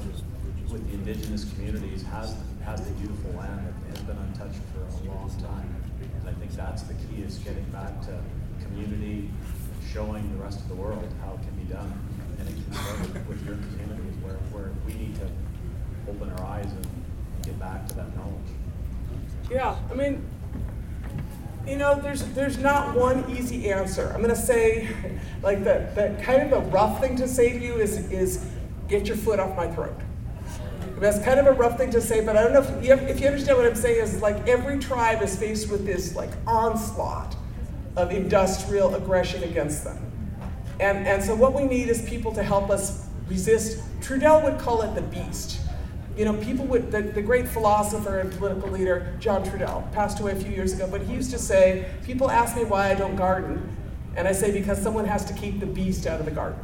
with 0.71 0.87
the 0.89 0.95
indigenous 0.95 1.51
communities 1.55 2.03
has, 2.03 2.37
has 2.65 2.81
the 2.81 2.91
beautiful 2.95 3.31
land 3.33 3.67
that 3.67 3.97
has 3.97 4.01
been 4.01 4.17
untouched 4.17 4.61
for 4.75 4.81
a 4.83 5.15
long 5.15 5.31
time. 5.41 5.75
And 6.21 6.29
I 6.29 6.33
think 6.35 6.53
that's 6.53 6.83
the 6.83 6.95
key 6.95 7.23
is 7.23 7.39
getting 7.39 7.65
back 7.67 8.01
to 8.03 8.19
community, 8.65 9.31
showing 9.93 10.29
the 10.37 10.43
rest 10.43 10.61
of 10.61 10.69
the 10.69 10.75
world 10.75 11.09
how 11.25 11.35
it 11.35 11.41
can 11.41 11.55
be 11.57 11.73
done. 11.73 11.93
And 12.39 12.49
it 12.49 12.55
can 12.55 12.73
start 12.75 13.01
with, 13.01 13.27
with 13.27 13.47
your 13.47 13.57
communities 13.57 14.15
where, 14.23 14.37
where 14.53 14.73
we 14.87 14.95
need 14.95 15.15
to 15.17 15.31
open 16.11 16.31
our 16.31 16.45
eyes 16.45 16.67
and 16.67 16.87
get 17.43 17.59
back 17.59 17.87
to 17.89 17.95
that 17.95 18.15
knowledge. 18.17 18.51
Yeah, 19.51 19.77
I 19.91 19.95
mean, 19.95 20.27
you 21.67 21.77
know, 21.77 22.01
there's 22.01 22.23
there's 22.35 22.59
not 22.59 22.95
one 22.95 23.25
easy 23.31 23.71
answer. 23.71 24.13
I'm 24.15 24.21
gonna 24.21 24.37
say, 24.37 24.89
like 25.43 25.65
the, 25.65 25.91
the 25.95 26.23
kind 26.23 26.43
of 26.43 26.51
the 26.51 26.71
rough 26.71 27.01
thing 27.01 27.17
to 27.17 27.27
say 27.27 27.59
to 27.59 27.65
you 27.65 27.75
is 27.75 28.11
is 28.11 28.47
get 28.89 29.09
your 29.09 29.17
foot 29.17 29.41
off 29.41 29.57
my 29.57 29.67
throat. 29.69 29.99
That's 30.99 31.23
kind 31.23 31.39
of 31.39 31.47
a 31.47 31.53
rough 31.53 31.77
thing 31.77 31.91
to 31.91 32.01
say, 32.01 32.25
but 32.25 32.37
I 32.37 32.43
don't 32.43 32.53
know 32.53 32.63
if 32.63 32.85
you, 32.85 32.95
if 32.95 33.21
you 33.21 33.27
understand 33.27 33.59
what 33.59 33.67
I'm 33.67 33.75
saying. 33.75 34.01
Is 34.01 34.23
like 34.23 34.47
every 34.49 34.79
tribe 34.79 35.23
is 35.23 35.37
faced 35.37 35.71
with 35.71 35.85
this 35.85 36.15
like 36.15 36.31
onslaught 36.47 37.37
of 37.97 38.13
industrial 38.13 38.95
aggression 38.95 39.43
against 39.43 39.85
them, 39.85 39.99
and 40.79 41.07
and 41.07 41.23
so 41.23 41.35
what 41.35 41.53
we 41.53 41.65
need 41.65 41.89
is 41.89 42.03
people 42.09 42.33
to 42.33 42.43
help 42.43 42.71
us 42.71 43.09
resist. 43.29 43.83
Trudell 44.01 44.45
would 44.45 44.59
call 44.59 44.83
it 44.83 44.95
the 44.95 45.03
beast 45.03 45.66
you 46.17 46.25
know, 46.25 46.35
people 46.35 46.65
would, 46.67 46.91
the, 46.91 47.03
the 47.03 47.21
great 47.21 47.47
philosopher 47.47 48.21
and 48.21 48.33
political 48.33 48.71
leader, 48.71 49.15
John 49.21 49.45
Trudell, 49.45 49.93
passed 49.93 50.19
away 50.21 50.33
a 50.33 50.37
few 50.37 50.51
years 50.51 50.73
ago, 50.73 50.89
but 50.91 51.03
he 51.03 51.13
used 51.13 51.31
to 51.33 51.39
say, 51.39 51.91
people 52.05 52.31
ask 52.31 52.57
me 52.57 52.65
why 52.65 52.91
I 52.91 52.95
don't 52.95 53.17
garden, 53.17 53.77
and 54.17 54.27
I 54.27 54.33
say 54.33 54.51
because 54.51 54.81
someone 54.81 55.05
has 55.05 55.25
to 55.27 55.35
keep 55.35 55.61
the 55.61 55.67
beast 55.67 56.07
out 56.07 56.19
of 56.19 56.25
the 56.25 56.33
garden, 56.33 56.59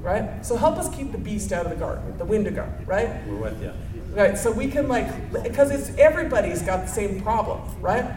right? 0.00 0.44
So 0.44 0.56
help 0.56 0.76
us 0.76 0.94
keep 0.94 1.12
the 1.12 1.18
beast 1.18 1.52
out 1.52 1.66
of 1.66 1.70
the 1.70 1.78
garden, 1.78 2.18
the 2.18 2.24
Wendigo, 2.24 2.68
right? 2.84 3.24
We're 3.28 3.36
with 3.36 3.62
you. 3.62 3.72
Right, 4.10 4.36
so 4.36 4.50
we 4.50 4.68
can 4.68 4.88
like, 4.88 5.32
because 5.42 5.70
it's, 5.70 5.96
everybody's 5.98 6.62
got 6.62 6.86
the 6.86 6.90
same 6.90 7.20
problem, 7.20 7.60
right? 7.82 8.10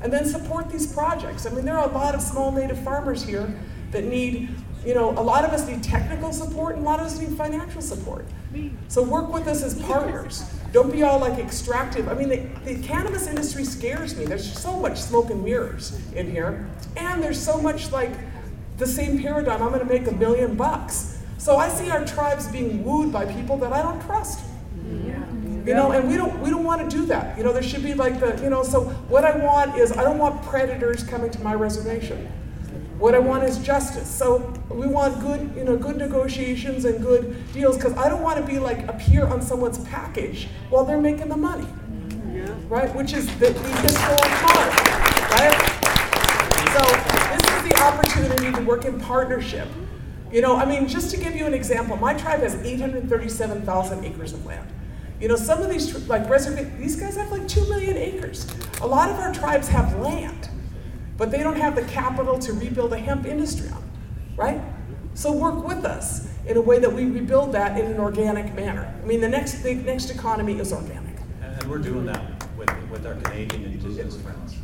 And 0.00 0.12
then 0.12 0.24
support 0.24 0.70
these 0.70 0.86
projects. 0.92 1.46
I 1.46 1.50
mean, 1.50 1.64
there 1.64 1.76
are 1.76 1.88
a 1.88 1.92
lot 1.92 2.14
of 2.14 2.22
small 2.22 2.52
native 2.52 2.78
farmers 2.82 3.24
here 3.24 3.52
that 3.90 4.04
need 4.04 4.50
you 4.84 4.94
know, 4.94 5.10
a 5.10 5.22
lot 5.22 5.44
of 5.44 5.52
us 5.52 5.66
need 5.66 5.82
technical 5.82 6.32
support 6.32 6.76
and 6.76 6.84
a 6.84 6.88
lot 6.88 7.00
of 7.00 7.06
us 7.06 7.18
need 7.18 7.36
financial 7.36 7.80
support. 7.80 8.26
So 8.88 9.02
work 9.02 9.32
with 9.32 9.46
us 9.46 9.62
as 9.62 9.80
partners. 9.82 10.44
Don't 10.72 10.90
be 10.90 11.02
all 11.02 11.18
like 11.18 11.38
extractive. 11.38 12.08
I 12.08 12.14
mean, 12.14 12.28
the, 12.28 12.48
the 12.64 12.82
cannabis 12.82 13.26
industry 13.26 13.64
scares 13.64 14.16
me. 14.16 14.24
There's 14.24 14.52
so 14.58 14.78
much 14.78 14.98
smoke 15.00 15.30
and 15.30 15.44
mirrors 15.44 15.98
in 16.14 16.30
here, 16.30 16.68
and 16.96 17.22
there's 17.22 17.40
so 17.40 17.60
much 17.60 17.92
like 17.92 18.10
the 18.78 18.86
same 18.86 19.20
paradigm. 19.22 19.62
I'm 19.62 19.68
going 19.68 19.86
to 19.86 19.92
make 19.92 20.06
a 20.06 20.12
million 20.12 20.56
bucks. 20.56 21.18
So 21.38 21.56
I 21.56 21.68
see 21.68 21.90
our 21.90 22.04
tribes 22.04 22.48
being 22.48 22.84
wooed 22.84 23.12
by 23.12 23.26
people 23.26 23.56
that 23.58 23.72
I 23.72 23.82
don't 23.82 24.00
trust. 24.02 24.40
You 25.66 25.74
know, 25.74 25.92
and 25.92 26.08
we 26.08 26.16
don't 26.16 26.40
we 26.40 26.50
don't 26.50 26.64
want 26.64 26.88
to 26.90 26.96
do 26.96 27.06
that. 27.06 27.38
You 27.38 27.44
know, 27.44 27.52
there 27.52 27.62
should 27.62 27.82
be 27.84 27.94
like 27.94 28.18
the 28.18 28.40
you 28.42 28.50
know. 28.50 28.62
So 28.64 28.84
what 29.08 29.24
I 29.24 29.36
want 29.36 29.76
is 29.78 29.92
I 29.92 30.02
don't 30.02 30.18
want 30.18 30.42
predators 30.42 31.04
coming 31.04 31.30
to 31.30 31.40
my 31.40 31.54
reservation. 31.54 32.28
What 33.02 33.16
I 33.16 33.18
want 33.18 33.42
is 33.42 33.58
justice. 33.58 34.08
So 34.08 34.54
we 34.70 34.86
want 34.86 35.20
good, 35.20 35.52
you 35.56 35.64
know, 35.64 35.76
good 35.76 35.96
negotiations 35.96 36.84
and 36.84 37.02
good 37.02 37.52
deals 37.52 37.76
because 37.76 37.94
I 37.96 38.08
don't 38.08 38.22
want 38.22 38.38
to 38.38 38.46
be 38.46 38.60
like 38.60 38.86
appear 38.86 39.26
on 39.26 39.42
someone's 39.42 39.78
package 39.78 40.46
while 40.70 40.84
they're 40.84 41.00
making 41.00 41.28
the 41.28 41.36
money, 41.36 41.66
right? 42.68 42.94
Which 42.94 43.12
is 43.12 43.26
the, 43.40 43.50
the 43.50 43.68
historic 43.82 44.30
harm, 44.44 44.68
right? 45.32 45.58
So 46.70 46.84
this 47.34 47.64
is 47.64 47.72
the 47.72 47.82
opportunity 47.82 48.52
to 48.56 48.64
work 48.64 48.84
in 48.84 49.00
partnership. 49.00 49.66
You 50.30 50.40
know, 50.40 50.54
I 50.54 50.64
mean, 50.64 50.86
just 50.86 51.10
to 51.10 51.16
give 51.16 51.34
you 51.34 51.44
an 51.44 51.54
example, 51.54 51.96
my 51.96 52.14
tribe 52.14 52.42
has 52.42 52.54
837,000 52.54 54.04
acres 54.04 54.32
of 54.32 54.46
land. 54.46 54.72
You 55.20 55.26
know, 55.26 55.34
some 55.34 55.60
of 55.60 55.68
these 55.68 56.06
like 56.06 56.30
reservation, 56.30 56.80
these 56.80 56.94
guys 56.94 57.16
have 57.16 57.32
like 57.32 57.48
two 57.48 57.68
million 57.68 57.96
acres. 57.96 58.46
A 58.80 58.86
lot 58.86 59.10
of 59.10 59.16
our 59.16 59.34
tribes 59.34 59.66
have 59.66 59.98
land 59.98 60.50
but 61.16 61.30
they 61.30 61.42
don't 61.42 61.56
have 61.56 61.74
the 61.74 61.82
capital 61.82 62.38
to 62.38 62.52
rebuild 62.52 62.92
a 62.92 62.98
hemp 62.98 63.26
industry 63.26 63.68
on 63.70 63.78
it, 63.78 64.40
right? 64.40 64.60
So 65.14 65.32
work 65.32 65.66
with 65.66 65.84
us 65.84 66.28
in 66.46 66.56
a 66.56 66.60
way 66.60 66.78
that 66.78 66.92
we 66.92 67.04
rebuild 67.04 67.52
that 67.52 67.78
in 67.78 67.86
an 67.86 67.98
organic 67.98 68.54
manner. 68.54 68.92
I 69.02 69.06
mean, 69.06 69.20
the 69.20 69.28
next 69.28 69.62
the 69.62 69.74
next 69.74 70.10
economy 70.10 70.58
is 70.58 70.72
organic. 70.72 71.16
And, 71.42 71.62
we're 71.64 71.78
doing 71.78 72.06
that 72.06 72.22
with, 72.56 72.70
with 72.90 73.06
our 73.06 73.14
Canadian 73.16 73.64
Indigenous 73.64 74.20
friends. 74.20 74.56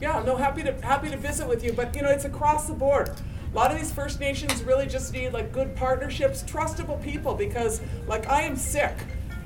Yeah, 0.00 0.22
no, 0.24 0.36
happy 0.36 0.62
to 0.62 0.72
happy 0.82 1.10
to 1.10 1.16
visit 1.16 1.48
with 1.48 1.64
you, 1.64 1.72
but 1.72 1.94
you 1.96 2.02
know, 2.02 2.10
it's 2.10 2.24
across 2.24 2.66
the 2.66 2.74
board. 2.74 3.10
A 3.52 3.56
lot 3.56 3.70
of 3.70 3.78
these 3.78 3.92
First 3.92 4.20
Nations 4.20 4.62
really 4.64 4.86
just 4.86 5.12
need 5.12 5.32
like 5.32 5.52
good 5.52 5.74
partnerships, 5.76 6.42
trustable 6.42 7.02
people, 7.02 7.34
because 7.34 7.80
like 8.06 8.28
I 8.28 8.42
am 8.42 8.56
sick 8.56 8.96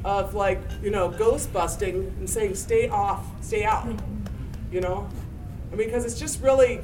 of 0.05 0.35
like 0.35 0.61
you 0.83 0.91
know 0.91 1.11
ghost 1.11 1.53
busting 1.53 1.95
and 2.19 2.29
saying 2.29 2.55
stay 2.57 2.89
off, 2.89 3.27
stay 3.43 3.65
out. 3.65 3.87
You 4.73 4.81
know, 4.81 5.09
because 5.77 6.05
it's 6.05 6.19
just 6.19 6.43
really, 6.43 6.81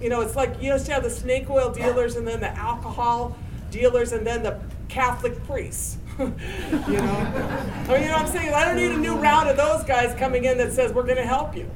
you 0.00 0.08
know, 0.08 0.20
it's 0.20 0.36
like 0.36 0.60
you 0.60 0.72
used 0.72 0.86
to 0.86 0.92
have 0.92 1.02
the 1.02 1.10
snake 1.10 1.48
oil 1.50 1.70
dealers 1.70 2.16
and 2.16 2.26
then 2.26 2.40
the 2.40 2.50
alcohol 2.56 3.36
dealers 3.70 4.12
and 4.12 4.26
then 4.26 4.42
the 4.42 4.60
Catholic 4.88 5.42
priests. 5.44 5.98
you 6.18 6.26
know? 6.26 6.32
I 6.32 7.88
mean, 7.88 8.02
you 8.02 8.08
know 8.08 8.12
what 8.12 8.22
I'm 8.22 8.26
saying? 8.28 8.54
I 8.54 8.64
don't 8.64 8.76
need 8.76 8.92
a 8.92 8.98
new 8.98 9.16
round 9.16 9.48
of 9.48 9.56
those 9.56 9.84
guys 9.84 10.18
coming 10.18 10.44
in 10.44 10.58
that 10.58 10.72
says 10.72 10.92
we're 10.92 11.02
going 11.02 11.16
to 11.16 11.26
help 11.26 11.56
you. 11.56 11.70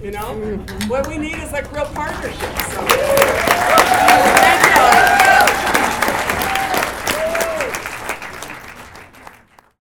You 0.00 0.12
know? 0.12 0.56
What 0.88 1.08
we 1.08 1.18
need 1.18 1.36
is 1.36 1.52
like 1.52 1.72
real 1.72 1.86
partnerships. 1.86 2.72
So. 2.72 2.86
Thank 4.42 5.16
you. 5.16 5.21